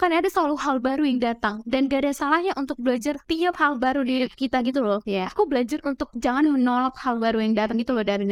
akan 0.00 0.10
ada 0.16 0.32
selalu 0.32 0.56
hal 0.56 0.80
baru 0.80 1.04
yang 1.04 1.20
datang 1.20 1.60
dan 1.68 1.84
gak 1.84 2.08
ada 2.08 2.12
salahnya 2.16 2.56
untuk 2.56 2.80
belajar 2.80 3.20
tiap 3.28 3.60
hal 3.60 3.76
baru 3.76 4.00
di 4.00 4.24
kita 4.32 4.64
gitu 4.64 4.80
loh 4.80 5.04
ya 5.04 5.28
aku 5.28 5.44
belajar 5.44 5.84
untuk 5.84 5.99
jangan 6.16 6.48
menolak 6.48 6.96
hal 7.02 7.20
baru 7.20 7.42
yang 7.42 7.52
datang 7.52 7.76
gitu 7.80 7.92
loh 7.92 8.06
dari 8.06 8.24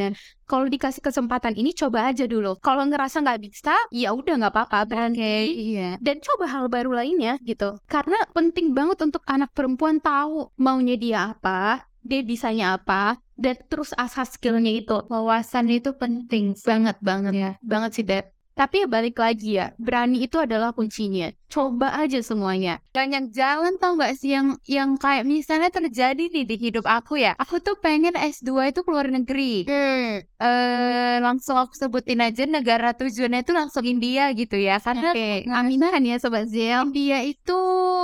kalau 0.49 0.65
dikasih 0.65 1.05
kesempatan 1.05 1.53
ini 1.53 1.75
coba 1.77 2.09
aja 2.09 2.25
dulu. 2.25 2.57
Kalau 2.57 2.81
ngerasa 2.87 3.21
nggak 3.21 3.41
bisa 3.45 3.75
ya 3.93 4.15
udah 4.15 4.41
nggak 4.41 4.53
apa-apa 4.53 4.89
berhenti. 4.89 5.75
Iya. 5.77 6.01
Dan 6.01 6.23
coba 6.25 6.45
hal 6.49 6.65
baru 6.71 6.97
lainnya 6.97 7.37
gitu. 7.45 7.77
Karena 7.85 8.17
penting 8.33 8.73
banget 8.73 8.97
untuk 9.05 9.21
anak 9.29 9.53
perempuan 9.53 10.01
tahu 10.01 10.49
maunya 10.57 10.97
dia 10.97 11.19
apa 11.35 11.85
dia 11.99 12.23
bisanya 12.23 12.79
apa 12.79 13.19
dan 13.35 13.59
terus 13.67 13.93
asah 13.93 14.25
skillnya 14.25 14.71
itu. 14.73 14.97
Wawasan 15.11 15.69
itu 15.69 15.93
penting 15.93 16.57
banget 16.65 16.97
banget 17.03 17.33
ya 17.35 17.51
banget 17.61 17.91
sih 17.93 18.05
Dad 18.07 18.25
tapi 18.59 18.83
ya 18.83 18.87
balik 18.91 19.15
lagi 19.15 19.55
ya 19.55 19.71
berani 19.79 20.27
itu 20.27 20.35
adalah 20.35 20.75
kuncinya 20.75 21.31
coba 21.47 21.95
aja 21.95 22.19
semuanya 22.19 22.83
banyak 22.91 23.31
jalan 23.31 23.79
tau 23.79 23.95
gak 23.95 24.19
sih 24.19 24.35
yang 24.35 24.59
yang 24.67 24.99
kayak 24.99 25.23
misalnya 25.23 25.71
terjadi 25.71 26.27
nih 26.27 26.43
di 26.43 26.55
hidup 26.59 26.83
aku 26.83 27.23
ya 27.23 27.39
aku 27.39 27.63
tuh 27.63 27.79
pengen 27.79 28.13
S2 28.13 28.75
itu 28.75 28.83
keluar 28.83 29.07
negeri 29.07 29.63
eh 29.63 31.17
langsung 31.19 31.55
aku 31.55 31.71
sebutin 31.73 32.19
aja 32.19 32.43
negara 32.43 32.91
tujuannya 32.91 33.41
itu 33.41 33.51
langsung 33.55 33.83
India 33.83 34.31
gitu 34.35 34.59
ya 34.59 34.79
karena 34.79 35.11
Oke, 35.11 35.47
aminan 35.47 36.03
ya 36.03 36.19
Sobat 36.19 36.47
Zel. 36.47 36.83
India 36.91 37.23
itu 37.23 37.59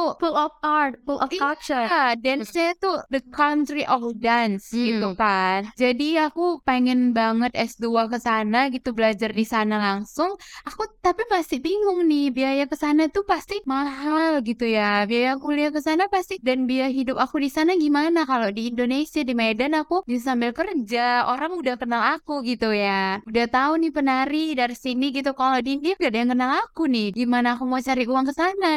Full 0.05 0.37
of 0.37 0.53
art, 0.61 1.01
full 1.01 1.17
of 1.17 1.33
Iya, 1.33 1.41
culture. 1.41 1.85
dance-nya 2.21 2.77
tuh 2.77 3.01
the 3.09 3.25
country 3.33 3.81
of 3.89 4.05
dance 4.21 4.69
Hmm. 4.69 4.85
gitu 4.85 5.09
kan. 5.17 5.65
Jadi 5.73 6.13
aku 6.21 6.61
pengen 6.61 7.09
banget 7.09 7.49
S2 7.57 8.05
ke 8.05 8.21
sana 8.21 8.69
gitu 8.69 8.93
belajar 8.93 9.33
di 9.33 9.41
sana 9.41 9.81
langsung. 9.81 10.37
Aku 10.69 10.85
tapi 11.01 11.25
masih 11.29 11.61
bingung 11.61 12.05
nih 12.05 12.33
biaya 12.33 12.65
ke 12.65 12.77
sana 12.77 13.09
tuh 13.09 13.25
pasti 13.25 13.61
mahal 13.69 14.41
gitu 14.41 14.65
ya. 14.65 15.05
Biaya 15.09 15.37
kuliah 15.37 15.69
ke 15.69 15.81
sana 15.81 16.09
pasti 16.09 16.41
dan 16.41 16.65
biaya 16.69 16.89
hidup 16.89 17.17
aku 17.21 17.41
di 17.41 17.49
sana 17.49 17.77
gimana 17.77 18.25
kalau 18.25 18.49
di 18.49 18.73
Indonesia 18.73 19.21
di 19.21 19.33
Medan 19.37 19.77
aku 19.77 20.01
bisa 20.05 20.33
sambil 20.35 20.51
kerja, 20.51 21.29
orang 21.29 21.53
udah 21.55 21.75
kenal 21.77 22.01
aku 22.17 22.41
gitu 22.43 22.73
ya. 22.73 23.21
Udah 23.23 23.45
tahu 23.47 23.77
nih 23.79 23.91
penari 23.93 24.45
dari 24.57 24.75
sini 24.75 25.13
gitu. 25.13 25.31
Kalau 25.37 25.61
di 25.61 25.77
India 25.77 25.93
gak 25.95 26.11
ada 26.11 26.19
yang 26.19 26.31
kenal 26.33 26.51
aku 26.65 26.89
nih. 26.89 27.13
Gimana 27.13 27.55
aku 27.55 27.63
mau 27.69 27.79
cari 27.79 28.03
uang 28.03 28.25
ke 28.27 28.33
sana? 28.33 28.73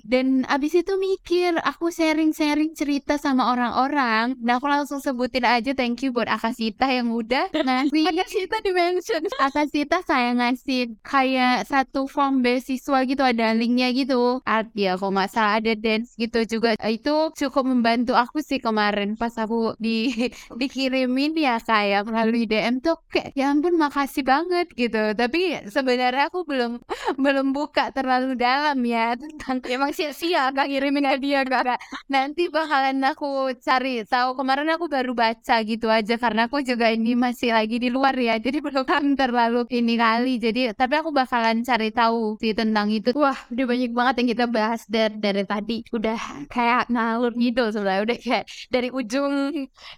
Dan 0.00 0.48
abis 0.48 0.80
itu 0.80 0.94
mikir, 0.96 1.58
aku 1.60 1.90
sharing-sharing 1.90 2.72
cerita 2.72 3.20
sama 3.20 3.52
orang-orang. 3.52 4.38
Nah, 4.40 4.56
aku 4.56 4.66
langsung 4.70 5.02
sebutin 5.02 5.44
aja 5.44 5.76
thank 5.76 6.00
you 6.00 6.14
buat 6.14 6.30
Akasita 6.30 6.88
yang 6.88 7.12
udah 7.12 7.50
ngasih. 7.66 8.04
Akasita 8.08 8.56
di-mention. 8.64 9.22
Akasita 9.42 10.00
saya 10.06 10.32
ngasih 10.32 10.96
kayak 11.04 11.68
satu 11.70 12.00
form 12.08 12.40
beasiswa 12.44 12.98
gitu, 13.10 13.22
ada 13.22 13.52
linknya 13.52 13.88
gitu. 13.92 14.40
Art 14.48 14.72
ya, 14.74 14.96
kalau 14.98 15.12
nggak 15.16 15.30
salah 15.34 15.54
ada 15.60 15.72
dance 15.76 16.16
gitu 16.16 16.38
juga. 16.48 16.68
Itu 16.80 17.30
cukup 17.36 17.64
membantu 17.72 18.12
aku 18.16 18.40
sih 18.40 18.58
kemarin 18.58 19.14
pas 19.20 19.34
aku 19.36 19.76
di 19.78 20.10
dikirimin 20.60 21.32
ya 21.36 21.60
kayak 21.60 22.08
melalui 22.08 22.48
DM 22.50 22.80
tuh 22.84 22.96
kayak 23.12 23.30
ya 23.38 23.52
ampun 23.52 23.74
makasih 23.78 24.24
banget 24.26 24.66
gitu. 24.74 25.12
Tapi 25.20 25.38
sebenarnya 25.70 26.28
aku 26.32 26.42
belum 26.48 26.80
belum 27.24 27.46
buka 27.56 27.92
terlalu 27.96 28.34
dalam 28.38 28.78
ya 28.84 29.14
tentang 29.20 29.60
Emang 29.64 29.90
sia-sia 29.96 30.50
gak 30.54 30.66
ngirimin 30.70 31.06
hadiah 31.08 31.42
gak? 31.46 31.78
nanti 32.10 32.48
bakalan 32.52 33.00
aku 33.04 33.52
cari 33.64 34.04
tahu 34.06 34.36
kemarin 34.38 34.68
aku 34.74 34.86
baru 34.90 35.12
baca 35.16 35.56
gitu 35.64 35.86
aja 35.88 36.14
karena 36.20 36.46
aku 36.48 36.60
juga 36.64 36.90
ini 36.92 37.16
masih 37.16 37.50
lagi 37.56 37.76
di 37.80 37.88
luar 37.90 38.14
ya 38.16 38.36
jadi 38.38 38.58
belum 38.60 38.84
terlalu 39.16 39.66
ini 39.72 39.94
kali 39.98 40.32
jadi 40.42 40.60
tapi 40.76 40.93
aku 41.00 41.10
bakalan 41.14 41.56
cari 41.68 41.88
tahu 41.90 42.36
sih 42.42 42.52
tentang 42.54 42.88
itu 42.92 43.10
Wah, 43.16 43.38
udah 43.52 43.64
banyak 43.70 43.90
banget 43.94 44.14
yang 44.20 44.28
kita 44.34 44.44
bahas 44.50 44.80
dari, 44.90 45.16
dari 45.18 45.42
tadi. 45.46 45.74
Udah 45.96 46.18
kayak 46.50 46.90
ngalur 46.92 47.32
gitu 47.38 47.62
sebenarnya. 47.72 48.02
Udah 48.06 48.16
kayak 48.18 48.44
dari 48.74 48.88
ujung 48.90 49.32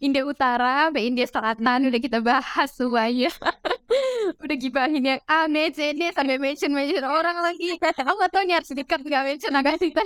India 0.04 0.22
Utara 0.22 0.88
sampai 0.88 1.02
India 1.08 1.26
Selatan 1.26 1.78
udah 1.88 2.00
kita 2.00 2.18
bahas 2.20 2.68
semuanya. 2.76 3.30
udah 4.42 4.56
gibahin 4.58 5.02
yang 5.16 5.20
A, 5.30 5.46
B, 5.46 5.56
C, 5.72 5.94
D 5.96 6.10
sampai 6.12 6.36
mention 6.36 6.72
mention 6.74 7.04
orang 7.06 7.36
lagi. 7.40 7.78
Aku 7.80 8.16
gak 8.20 8.30
tau 8.32 8.42
nih 8.44 8.54
harus 8.58 8.70
dekat 8.72 9.00
nggak 9.02 9.24
mention 9.24 9.52
Agasita. 9.54 10.00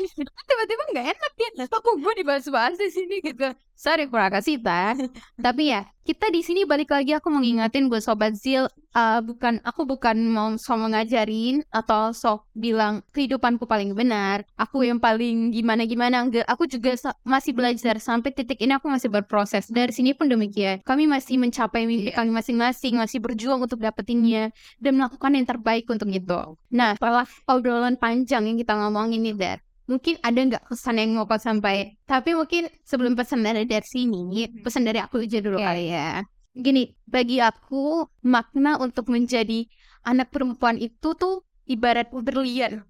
Tiba-tiba 0.48 0.82
nggak 0.94 1.06
enak 1.16 1.32
ya. 1.36 1.48
Aku 1.68 1.90
gue 1.98 2.12
dibahas-bahas 2.20 2.76
di 2.76 2.88
sini 2.92 3.16
gitu. 3.24 3.48
Sorry 3.80 4.04
for 4.12 4.20
Agasita. 4.20 4.92
Tapi 5.40 5.72
ya 5.72 5.88
kita 6.04 6.28
di 6.28 6.44
sini 6.44 6.68
balik 6.68 6.92
lagi 6.92 7.16
aku 7.16 7.32
mau 7.32 7.40
ngingetin 7.40 7.88
buat 7.88 8.04
sobat 8.04 8.36
Zil 8.36 8.68
uh, 8.92 9.20
bukan 9.24 9.56
aku 9.64 9.88
bukan 9.88 10.20
mau 10.28 10.52
sok 10.60 10.92
ngajarin 10.92 11.64
atau 11.72 12.12
sok 12.12 12.44
bilang 12.52 13.00
kehidupanku 13.16 13.64
paling 13.64 13.96
benar. 13.96 14.44
Aku 14.60 14.84
yang 14.84 15.00
paling 15.00 15.48
gimana 15.48 15.88
gimana 15.88 16.20
enggak. 16.20 16.44
Aku 16.44 16.68
juga 16.68 16.92
masih 17.24 17.56
belajar 17.56 17.96
sampai 17.96 18.36
titik 18.36 18.60
ini 18.60 18.76
aku 18.76 18.92
masih 18.92 19.08
berproses. 19.08 19.72
Dari 19.72 19.96
sini 19.96 20.12
pun 20.12 20.28
demikian. 20.28 20.84
Kami 20.84 21.08
masih 21.08 21.40
mencapai 21.40 21.88
mimpi 21.88 22.12
kami 22.12 22.36
masing-masing 22.36 23.00
masih 23.00 23.16
berjuang 23.16 23.64
untuk 23.64 23.80
dapetinnya 23.80 24.52
dan 24.76 25.00
melakukan 25.00 25.32
yang 25.32 25.48
terbaik 25.48 25.88
untuk 25.88 26.12
itu. 26.12 26.52
Nah 26.68 27.00
setelah 27.00 27.24
obrolan 27.48 27.96
panjang 27.96 28.44
yang 28.44 28.60
kita 28.60 28.76
ngomongin 28.76 29.24
ini 29.24 29.32
Dar 29.32 29.69
mungkin 29.90 30.14
ada 30.22 30.38
nggak 30.38 30.64
pesan 30.70 31.02
yang 31.02 31.18
mau 31.18 31.26
kau 31.26 31.34
sampaikan 31.34 31.98
tapi 32.06 32.38
mungkin 32.38 32.70
sebelum 32.86 33.18
pesan 33.18 33.42
dari 33.42 33.66
dari 33.66 33.82
sini 33.82 34.46
pesan 34.62 34.86
dari 34.86 35.02
aku 35.02 35.26
aja 35.26 35.42
dulu 35.42 35.58
kali 35.58 35.90
ya. 35.90 36.22
Gini 36.54 36.94
bagi 37.06 37.42
aku 37.42 38.06
makna 38.22 38.78
untuk 38.78 39.10
menjadi 39.10 39.66
anak 40.06 40.30
perempuan 40.30 40.78
itu 40.78 41.14
tuh 41.18 41.42
ibarat 41.66 42.10
berlian. 42.14 42.86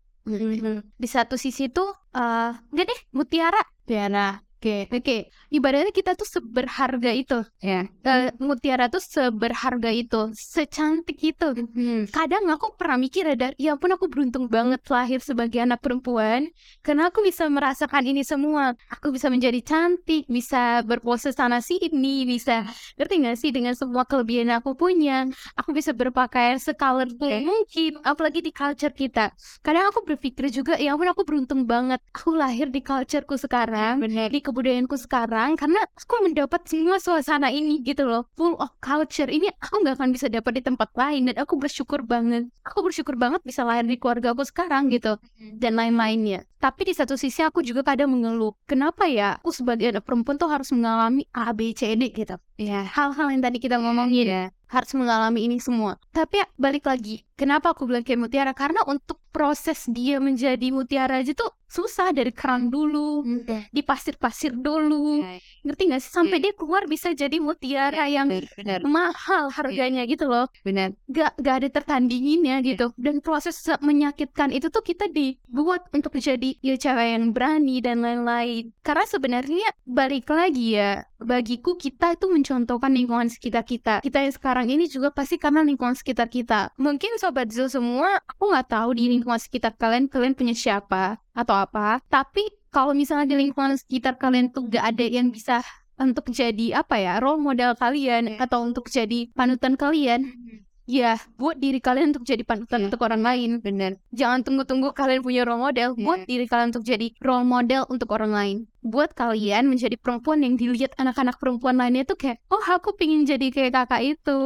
Di 1.01 1.09
satu 1.09 1.41
sisi 1.41 1.73
tuh 1.73 1.89
uh, 2.13 2.53
enggak 2.73 2.87
deh 2.93 3.01
mutiara. 3.17 3.65
Mutiara 3.89 4.50
Oke, 4.61 4.85
okay. 4.85 4.93
oke. 4.93 5.01
Okay. 5.01 5.21
Ibaratnya 5.57 5.89
kita 5.89 6.13
tuh 6.21 6.29
seberharga 6.29 7.17
itu, 7.17 7.41
ya. 7.65 7.89
Yeah. 8.05 8.29
Uh, 8.29 8.29
mutiara 8.45 8.93
tuh 8.93 9.01
seberharga 9.01 9.89
itu, 9.89 10.37
secantik 10.37 11.17
itu. 11.17 11.49
Hmm. 11.73 12.05
Kadang 12.13 12.45
aku 12.53 12.77
pernah 12.77 13.01
mikir 13.01 13.25
ada, 13.25 13.57
ya 13.57 13.73
ampun 13.73 13.97
aku 13.97 14.13
beruntung 14.13 14.53
banget 14.53 14.85
lahir 14.93 15.25
sebagai 15.25 15.65
anak 15.65 15.81
perempuan, 15.81 16.53
karena 16.85 17.09
aku 17.09 17.25
bisa 17.25 17.49
merasakan 17.49 18.05
ini 18.05 18.21
semua. 18.21 18.77
Aku 18.93 19.09
bisa 19.09 19.33
menjadi 19.33 19.65
cantik, 19.65 20.29
bisa 20.29 20.85
berpose 20.85 21.33
sana 21.33 21.65
sini, 21.65 22.29
bisa 22.29 22.69
ngerti 23.01 23.15
gak 23.17 23.39
sih 23.41 23.57
dengan 23.57 23.73
semua 23.73 24.05
kelebihan 24.05 24.53
yang 24.53 24.61
aku 24.61 24.77
punya. 24.77 25.25
Aku 25.57 25.73
bisa 25.73 25.97
berpakaian 25.97 26.61
secolorful 26.61 27.33
okay. 27.33 27.49
mungkin, 27.49 27.97
apalagi 28.05 28.45
di 28.45 28.53
culture 28.53 28.93
kita. 28.93 29.33
Kadang 29.65 29.89
aku 29.89 30.05
berpikir 30.05 30.53
juga, 30.53 30.77
ya 30.77 30.93
ampun 30.93 31.09
aku 31.09 31.25
beruntung 31.25 31.65
banget. 31.65 32.05
Aku 32.13 32.37
lahir 32.37 32.69
di 32.69 32.85
cultureku 32.85 33.41
sekarang, 33.41 34.05
Bener. 34.05 34.29
di 34.29 34.50
kebudayaanku 34.51 34.99
sekarang 34.99 35.55
karena 35.55 35.81
aku 35.95 36.27
mendapat 36.27 36.67
semua 36.67 36.99
suasana 36.99 37.49
ini 37.55 37.81
gitu 37.87 38.05
loh. 38.05 38.27
Full 38.35 38.59
of 38.59 38.75
culture. 38.83 39.31
Ini 39.31 39.55
aku 39.63 39.87
nggak 39.87 39.95
akan 39.97 40.11
bisa 40.11 40.27
dapat 40.27 40.59
di 40.59 40.63
tempat 40.67 40.91
lain 40.99 41.31
dan 41.31 41.37
aku 41.39 41.57
bersyukur 41.57 42.03
banget. 42.03 42.51
Aku 42.67 42.83
bersyukur 42.83 43.15
banget 43.15 43.41
bisa 43.47 43.63
lahir 43.63 43.87
di 43.87 43.97
keluarga 43.97 44.35
aku 44.35 44.43
sekarang 44.43 44.91
gitu 44.91 45.17
dan 45.63 45.79
lain-lainnya 45.79 46.50
tapi 46.61 46.87
di 46.87 46.95
satu 46.95 47.17
sisi 47.17 47.41
aku 47.41 47.65
juga 47.65 47.81
kadang 47.81 48.13
mengeluh 48.13 48.53
kenapa 48.69 49.09
ya 49.09 49.41
aku 49.41 49.51
sebagai 49.51 49.91
anak 49.97 50.05
perempuan 50.05 50.37
tuh 50.37 50.53
harus 50.53 50.69
mengalami 50.77 51.25
A 51.33 51.51
B 51.57 51.73
C 51.73 51.97
D? 51.97 52.13
gitu. 52.13 52.37
Ya 52.61 52.85
hal-hal 52.85 53.33
yang 53.33 53.41
tadi 53.41 53.57
kita 53.57 53.81
ngomongin 53.81 54.29
ya 54.29 54.45
harus 54.71 54.93
mengalami 54.95 55.51
ini 55.51 55.59
semua. 55.59 55.99
Tapi 56.15 56.45
ya, 56.45 56.47
balik 56.55 56.87
lagi 56.87 57.27
kenapa 57.35 57.75
aku 57.75 57.91
bilang 57.91 58.07
kayak 58.07 58.21
mutiara? 58.23 58.53
Karena 58.55 58.87
untuk 58.87 59.19
proses 59.35 59.89
dia 59.91 60.23
menjadi 60.23 60.71
mutiara 60.71 61.19
aja 61.19 61.35
tuh 61.35 61.51
susah 61.67 62.15
dari 62.15 62.31
keran 62.31 62.71
dulu, 62.71 63.23
hmm. 63.23 63.71
di 63.71 63.83
pasir-pasir 63.83 64.55
dulu, 64.55 65.23
ya. 65.23 65.39
Ngerti 65.67 65.83
gak 65.91 66.01
sih? 66.03 66.11
Sampai 66.11 66.39
ya. 66.41 66.51
dia 66.51 66.53
keluar 66.57 66.83
bisa 66.87 67.13
jadi 67.13 67.37
mutiara 67.39 68.07
yang 68.09 68.29
benar, 68.29 68.49
benar. 68.57 68.79
mahal 68.87 69.53
harganya 69.53 70.05
ya. 70.05 70.11
gitu 70.11 70.27
loh. 70.27 70.47
Benar. 70.65 70.97
Gak, 71.09 71.33
gak 71.41 71.55
ada 71.65 71.69
tertandinginnya 71.69 72.61
ya. 72.63 72.67
gitu. 72.75 72.87
Dan 72.97 73.21
proses 73.21 73.57
menyakitkan 73.81 74.51
itu 74.51 74.69
tuh 74.69 74.83
kita 74.85 75.09
dibuat 75.11 75.89
untuk 75.93 76.17
jadi 76.17 76.57
ya 76.61 76.75
cewek 76.77 77.09
yang 77.17 77.33
berani 77.33 77.81
dan 77.81 78.05
lain-lain. 78.05 78.73
Karena 78.85 79.05
sebenarnya 79.07 79.69
balik 79.85 80.29
lagi 80.31 80.77
ya, 80.77 81.05
bagiku 81.21 81.77
kita 81.77 82.17
itu 82.17 82.27
mencontohkan 82.29 82.93
lingkungan 82.93 83.29
sekitar 83.29 83.65
kita. 83.65 84.01
Kita 84.01 84.25
yang 84.25 84.35
sekarang 84.35 84.67
ini 84.69 84.89
juga 84.89 85.13
pasti 85.13 85.37
karena 85.37 85.65
lingkungan 85.65 85.97
sekitar 85.97 86.29
kita. 86.33 86.73
Mungkin 86.81 87.21
sobat 87.21 87.53
Zul 87.53 87.69
semua, 87.69 88.21
aku 88.25 88.51
nggak 88.51 88.69
tahu 88.73 88.97
di 88.97 89.13
lingkungan 89.13 89.41
sekitar 89.41 89.77
kalian 89.77 90.09
kalian 90.09 90.37
punya 90.37 90.55
siapa 90.57 91.21
atau 91.31 91.57
apa 91.57 92.03
tapi 92.11 92.43
kalau 92.71 92.95
misalnya 92.95 93.27
di 93.35 93.37
lingkungan 93.37 93.75
sekitar 93.77 94.17
kalian 94.17 94.55
tuh 94.55 94.67
gak 94.71 94.95
ada 94.95 95.05
yang 95.07 95.35
bisa 95.35 95.63
untuk 96.01 96.33
jadi 96.33 96.81
apa 96.81 96.97
ya 96.97 97.21
role 97.21 97.39
model 97.39 97.77
kalian 97.77 98.35
yeah. 98.35 98.43
atau 98.43 98.65
untuk 98.65 98.89
jadi 98.89 99.29
panutan 99.37 99.77
kalian 99.77 100.33
mm-hmm. 100.33 100.59
ya 100.89 101.21
buat 101.37 101.61
diri 101.61 101.77
kalian 101.77 102.17
untuk 102.17 102.25
jadi 102.25 102.41
panutan 102.41 102.81
yeah. 102.81 102.87
untuk 102.89 103.01
orang 103.05 103.21
lain 103.21 103.51
bener 103.61 104.01
jangan 104.17 104.41
tunggu-tunggu 104.41 104.97
kalian 104.97 105.21
punya 105.21 105.45
role 105.45 105.61
model 105.61 105.93
yeah. 105.93 106.01
buat 106.09 106.25
diri 106.25 106.49
kalian 106.49 106.73
untuk 106.73 106.89
jadi 106.89 107.13
role 107.21 107.45
model 107.45 107.85
untuk 107.93 108.09
orang 108.17 108.33
lain 108.33 108.57
buat 108.81 109.13
kalian 109.13 109.69
menjadi 109.69 110.01
perempuan 110.01 110.41
yang 110.41 110.57
dilihat 110.57 110.97
anak-anak 110.97 111.37
perempuan 111.37 111.77
lainnya 111.77 112.09
tuh 112.09 112.17
kayak 112.17 112.41
oh 112.49 112.65
aku 112.65 112.97
pingin 112.97 113.29
jadi 113.29 113.53
kayak 113.53 113.77
kakak 113.77 114.17
itu 114.17 114.41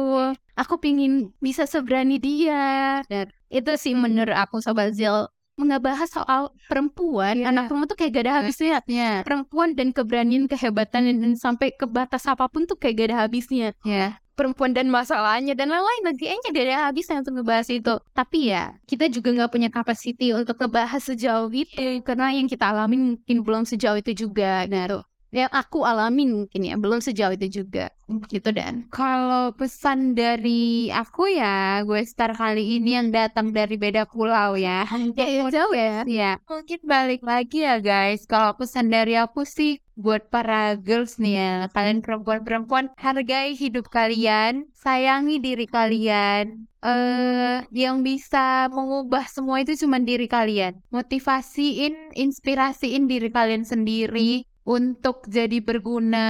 aku 0.59 0.75
pingin 0.83 1.31
bisa 1.39 1.63
seberani 1.63 2.19
dia 2.19 2.99
dan 3.07 3.31
itu 3.47 3.71
sih 3.79 3.95
menurut 3.95 4.35
aku 4.35 4.59
sobat 4.59 4.91
Zil 4.91 5.31
ngebahas 5.55 6.09
soal 6.11 6.51
perempuan, 6.67 7.39
yeah. 7.39 7.49
anak 7.51 7.71
perempuan 7.71 7.87
tuh 7.87 7.97
kayak 7.99 8.11
gak 8.11 8.23
ada 8.27 8.33
habisnya. 8.43 8.77
Yeah. 8.85 9.23
Perempuan 9.23 9.73
dan 9.73 9.95
keberanian, 9.95 10.51
kehebatan 10.51 11.07
dan 11.07 11.33
sampai 11.39 11.71
ke 11.71 11.87
batas 11.87 12.27
apa 12.27 12.51
pun 12.51 12.67
tuh 12.67 12.75
kayak 12.75 12.95
gak 12.99 13.07
ada 13.11 13.17
habisnya. 13.25 13.71
Yeah. 13.87 14.19
Perempuan 14.35 14.75
dan 14.75 14.91
masalahnya 14.91 15.55
dan 15.55 15.71
lain-lain 15.71 16.03
lagi 16.11 16.27
kayaknya 16.27 16.49
gak 16.51 16.65
ada 16.67 16.77
habisnya 16.91 17.23
untuk 17.23 17.33
ngebahas 17.39 17.67
itu. 17.71 17.93
Tapi 18.11 18.39
ya 18.51 18.63
kita 18.83 19.07
juga 19.07 19.31
nggak 19.31 19.51
punya 19.55 19.69
capacity 19.71 20.35
untuk 20.35 20.59
ngebahas 20.59 20.99
sejauh 20.99 21.47
itu 21.55 22.03
karena 22.03 22.35
yang 22.35 22.51
kita 22.51 22.75
alami 22.75 23.15
mungkin 23.15 23.37
belum 23.47 23.63
sejauh 23.63 23.95
itu 23.95 24.27
juga. 24.27 24.67
Nah, 24.67 25.07
yang 25.35 25.51
aku 25.51 25.83
alami 25.83 26.23
mungkin 26.31 26.61
ya 26.63 26.79
belum 26.79 27.03
sejauh 27.03 27.35
itu 27.35 27.61
juga. 27.61 27.91
Gitu 28.31 28.53
dan. 28.53 28.85
Kalau 28.93 29.51
pesan 29.57 30.13
dari 30.15 30.93
aku 30.93 31.27
ya 31.27 31.81
gue 31.83 32.05
star 32.05 32.37
kali 32.37 32.77
ini 32.79 32.95
yang 32.95 33.09
datang 33.09 33.51
dari 33.51 33.75
beda 33.75 34.07
pulau 34.07 34.55
ya. 34.55 34.87
Ya 35.17 35.45
jauh 35.55 35.75
ya. 35.75 36.05
ya 36.07 36.31
mungkin 36.47 36.79
balik 36.85 37.25
lagi 37.25 37.65
ya 37.65 37.81
guys. 37.81 38.23
Kalau 38.29 38.53
pesan 38.55 38.93
dari 38.93 39.17
aku 39.17 39.43
sih 39.43 39.81
buat 39.95 40.27
para 40.27 40.75
girls 40.75 41.17
nih 41.23 41.39
ya 41.39 41.51
kalian 41.71 42.03
perempuan-perempuan 42.03 42.91
hargai 42.99 43.55
hidup 43.55 43.87
kalian 43.87 44.67
sayangi 44.75 45.41
diri 45.41 45.65
kalian. 45.65 46.69
Eh 46.85 46.93
uh, 46.93 47.57
yang 47.73 48.05
bisa 48.05 48.69
mengubah 48.69 49.25
semua 49.25 49.65
itu 49.65 49.73
cuma 49.81 49.97
diri 49.97 50.29
kalian. 50.29 50.77
Motivasiin 50.93 52.13
inspirasiin 52.13 53.09
diri 53.09 53.33
kalian 53.33 53.65
sendiri 53.65 54.45
untuk 54.65 55.29
jadi 55.29 55.61
berguna 55.61 56.25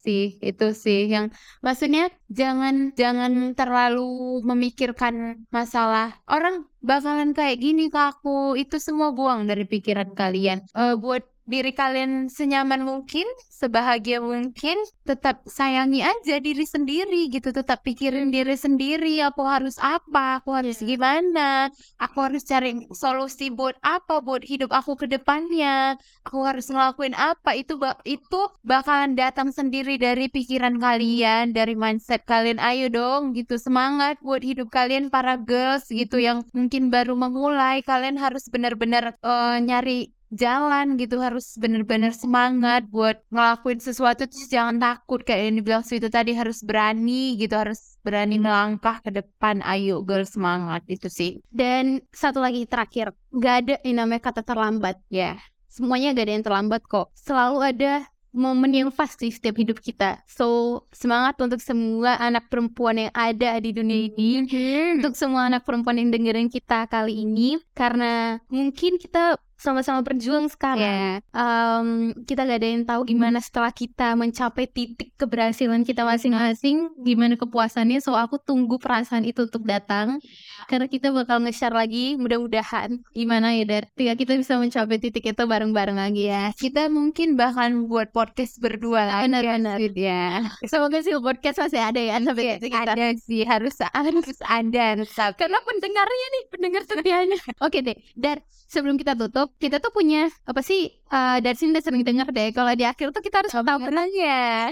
sih 0.00 0.40
itu 0.40 0.72
sih 0.72 1.04
yang 1.12 1.28
maksudnya 1.60 2.08
jangan 2.32 2.96
jangan 2.96 3.52
terlalu 3.52 4.40
memikirkan 4.40 5.44
masalah. 5.52 6.16
Orang 6.24 6.64
bakalan 6.80 7.36
kayak 7.36 7.60
gini 7.60 7.92
ke 7.92 8.00
aku 8.00 8.56
itu 8.56 8.80
semua 8.80 9.12
buang 9.12 9.44
dari 9.44 9.68
pikiran 9.68 10.16
kalian. 10.16 10.64
Uh, 10.72 10.96
buat 10.96 11.22
diri 11.48 11.72
kalian 11.72 12.28
senyaman 12.28 12.84
mungkin, 12.84 13.24
sebahagia 13.48 14.20
mungkin, 14.20 14.76
tetap 15.08 15.40
sayangi 15.48 16.04
aja 16.04 16.36
diri 16.44 16.68
sendiri 16.68 17.32
gitu, 17.32 17.56
tetap 17.56 17.80
pikirin 17.80 18.28
diri 18.28 18.52
sendiri, 18.52 19.24
aku 19.24 19.40
harus 19.48 19.80
apa, 19.80 20.44
aku 20.44 20.52
harus 20.52 20.76
gimana, 20.84 21.72
aku 21.96 22.18
harus 22.20 22.44
cari 22.44 22.84
solusi 22.92 23.48
buat 23.48 23.80
apa, 23.80 24.20
buat 24.20 24.44
hidup 24.44 24.68
aku 24.68 25.00
ke 25.00 25.08
depannya, 25.08 25.96
aku 26.28 26.44
harus 26.44 26.68
ngelakuin 26.68 27.16
apa, 27.16 27.56
itu 27.56 27.80
itu 28.04 28.40
bakalan 28.60 29.16
datang 29.16 29.48
sendiri 29.48 29.96
dari 29.96 30.28
pikiran 30.28 30.76
kalian, 30.76 31.56
dari 31.56 31.72
mindset 31.72 32.28
kalian, 32.28 32.60
ayo 32.60 32.92
dong 32.92 33.32
gitu, 33.32 33.56
semangat 33.56 34.20
buat 34.20 34.44
hidup 34.44 34.68
kalian 34.68 35.08
para 35.08 35.40
girls 35.40 35.88
gitu 35.88 36.20
yang 36.20 36.44
mungkin 36.52 36.92
baru 36.92 37.16
memulai, 37.16 37.80
kalian 37.80 38.20
harus 38.20 38.44
benar-benar 38.52 39.16
uh, 39.24 39.56
nyari 39.56 40.12
jalan 40.32 41.00
gitu 41.00 41.16
harus 41.20 41.56
bener-bener 41.56 42.12
semangat 42.12 42.84
buat 42.92 43.20
ngelakuin 43.32 43.80
sesuatu 43.80 44.28
terus 44.28 44.48
jangan 44.52 44.76
takut 44.76 45.24
kayak 45.24 45.48
yang 45.48 45.56
dibilang 45.60 45.84
itu 45.84 46.08
tadi 46.12 46.32
harus 46.36 46.60
berani 46.60 47.36
gitu 47.40 47.56
harus 47.56 47.96
berani 48.04 48.36
melangkah 48.36 49.00
ke 49.00 49.08
depan 49.08 49.64
ayo 49.64 50.04
girl 50.04 50.24
semangat 50.28 50.84
itu 50.86 51.08
sih 51.08 51.40
dan 51.48 52.04
satu 52.12 52.44
lagi 52.44 52.68
terakhir 52.68 53.16
gak 53.32 53.54
ada 53.64 53.74
yang 53.82 54.04
namanya 54.04 54.28
kata 54.28 54.44
terlambat 54.44 55.00
ya 55.08 55.32
yeah. 55.32 55.36
semuanya 55.72 56.12
gak 56.12 56.28
ada 56.28 56.34
yang 56.36 56.44
terlambat 56.44 56.82
kok 56.84 57.08
selalu 57.16 57.58
ada 57.64 57.92
momen 58.38 58.70
yang 58.70 58.90
pasti 58.92 59.32
setiap 59.32 59.56
hidup 59.56 59.80
kita. 59.80 60.20
So, 60.28 60.84
semangat 60.92 61.40
untuk 61.40 61.58
semua 61.64 62.20
anak 62.20 62.52
perempuan 62.52 63.00
yang 63.08 63.12
ada 63.16 63.56
di 63.58 63.72
dunia 63.72 64.12
ini. 64.12 64.44
Mm-hmm. 64.44 65.02
Untuk 65.02 65.14
semua 65.16 65.48
anak 65.48 65.64
perempuan 65.64 65.98
yang 65.98 66.12
dengerin 66.12 66.52
kita 66.52 66.86
kali 66.86 67.24
ini. 67.24 67.56
Karena 67.72 68.36
mungkin 68.52 69.00
kita 69.00 69.40
sama-sama 69.58 70.06
berjuang 70.06 70.46
sekarang. 70.46 70.86
Ya. 70.86 71.12
Em, 71.34 72.14
kita 72.22 72.46
gak 72.46 72.58
ada 72.62 72.68
yang 72.70 72.84
tahu 72.86 73.02
gimana 73.10 73.42
setelah 73.42 73.74
kita 73.74 74.14
mencapai 74.14 74.70
titik 74.70 75.12
keberhasilan 75.18 75.82
kita 75.82 76.06
masing-masing, 76.06 76.94
gimana 77.02 77.34
kepuasannya. 77.34 77.98
So 77.98 78.14
aku 78.14 78.38
tunggu 78.38 78.78
perasaan 78.78 79.26
itu 79.26 79.50
untuk 79.50 79.66
datang, 79.66 80.22
karena 80.70 80.86
kita 80.86 81.10
bakal 81.10 81.42
nge-share 81.42 81.74
lagi. 81.74 82.14
Mudah-mudahan 82.14 83.02
gimana 83.10 83.52
ya 83.58 83.66
Dar, 83.66 83.84
ketika 83.92 84.14
kita 84.14 84.32
bisa 84.38 84.54
mencapai 84.62 85.02
titik 85.02 85.26
itu 85.26 85.42
bareng-bareng 85.42 85.98
lagi 85.98 86.30
ya. 86.30 86.54
Kita 86.54 86.86
mungkin 86.86 87.34
bahkan 87.34 87.90
buat 87.90 88.14
podcast 88.14 88.62
berdua 88.62 89.10
lagi. 89.10 89.26
Benar-benar. 89.26 89.76
Ya. 89.98 90.46
Semoga 90.70 91.02
sih 91.02 91.18
podcast 91.18 91.58
masih 91.58 91.82
ada 91.82 91.98
ya 91.98 92.22
sampai 92.22 92.62
titik 92.62 92.72
kita. 92.72 92.92
Ada 92.94 93.06
sih 93.18 93.42
harus 93.42 93.74
harus 93.82 94.38
ada. 94.46 94.86
Karena 95.34 95.58
pendengarnya 95.66 96.26
nih, 96.30 96.42
pendengar 96.52 96.82
setianya. 96.86 97.38
Oke 97.66 97.82
deh, 97.82 97.98
Dar, 98.14 98.38
sebelum 98.68 99.00
kita 99.00 99.16
tutup, 99.16 99.56
kita 99.56 99.80
tuh 99.80 99.90
punya 99.90 100.28
apa 100.44 100.60
sih? 100.60 100.92
eh 101.08 101.40
dari 101.40 101.56
sini 101.56 101.72
udah 101.72 101.84
sering 101.88 102.04
dengar 102.04 102.28
deh. 102.28 102.52
Kalau 102.52 102.68
di 102.76 102.84
akhir 102.84 103.16
tuh 103.16 103.24
kita 103.24 103.40
harus 103.40 103.52
tahu 103.52 103.64
Benarnya. 103.80 104.68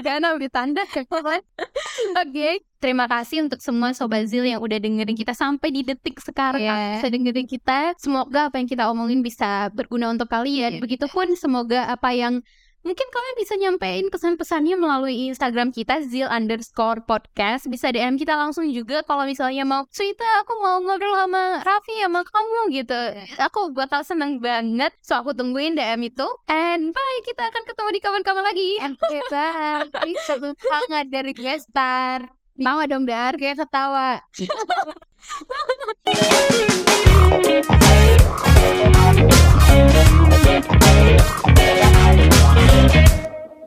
Karena 0.00 0.26
ambil 0.32 0.48
tanda 0.48 0.82
Oke, 2.16 2.64
terima 2.80 3.04
kasih 3.04 3.44
untuk 3.44 3.60
semua 3.60 3.92
Sobat 3.92 4.24
Zil 4.24 4.48
yang 4.48 4.64
udah 4.64 4.80
dengerin 4.80 5.12
kita 5.12 5.36
sampai 5.36 5.68
di 5.68 5.84
detik 5.84 6.16
sekarang 6.16 6.64
Iya. 6.64 6.96
Bisa 6.96 7.08
dengerin 7.12 7.44
kita 7.44 7.92
Semoga 8.00 8.48
apa 8.48 8.56
yang 8.56 8.68
kita 8.72 8.88
omongin 8.88 9.20
bisa 9.20 9.68
berguna 9.76 10.08
untuk 10.08 10.32
kalian 10.32 10.80
Iya. 10.80 10.80
Begitupun 10.80 11.36
semoga 11.36 11.92
apa 11.92 12.16
yang 12.16 12.40
Mungkin 12.80 13.08
kalian 13.12 13.36
bisa 13.36 13.54
nyampein 13.60 14.08
kesan-pesannya 14.08 14.72
melalui 14.80 15.28
Instagram 15.28 15.68
kita 15.68 16.00
Zil 16.08 16.24
underscore 16.24 17.04
podcast. 17.04 17.68
Bisa 17.68 17.92
DM 17.92 18.16
kita 18.16 18.32
langsung 18.32 18.64
juga 18.72 19.04
kalau 19.04 19.28
misalnya 19.28 19.68
mau 19.68 19.84
cerita 19.92 20.24
aku 20.40 20.56
mau 20.64 20.80
ngobrol 20.80 21.12
sama 21.12 21.60
Raffi 21.60 22.00
sama 22.00 22.24
kamu 22.24 22.60
gitu. 22.72 23.00
Aku 23.36 23.76
bakal 23.76 24.00
seneng 24.00 24.40
banget. 24.40 24.96
So 25.04 25.20
aku 25.20 25.36
tungguin 25.36 25.76
DM 25.76 26.08
itu. 26.08 26.24
And 26.48 26.96
bye 26.96 27.20
kita 27.28 27.52
akan 27.52 27.68
ketemu 27.68 27.88
di 27.92 28.00
kawan-kawan 28.00 28.44
lagi. 28.48 28.80
Oke 28.80 29.20
bye. 29.28 29.84
Seru 30.24 30.56
banget 30.56 31.06
dari 31.12 31.36
Gestar. 31.36 32.32
Tawa 32.60 32.84
dong 32.88 33.04
Dar, 33.04 33.36
kayak 33.36 33.60
ketawa. 33.60 34.24
Thank 34.40 34.48
you. 41.94 41.99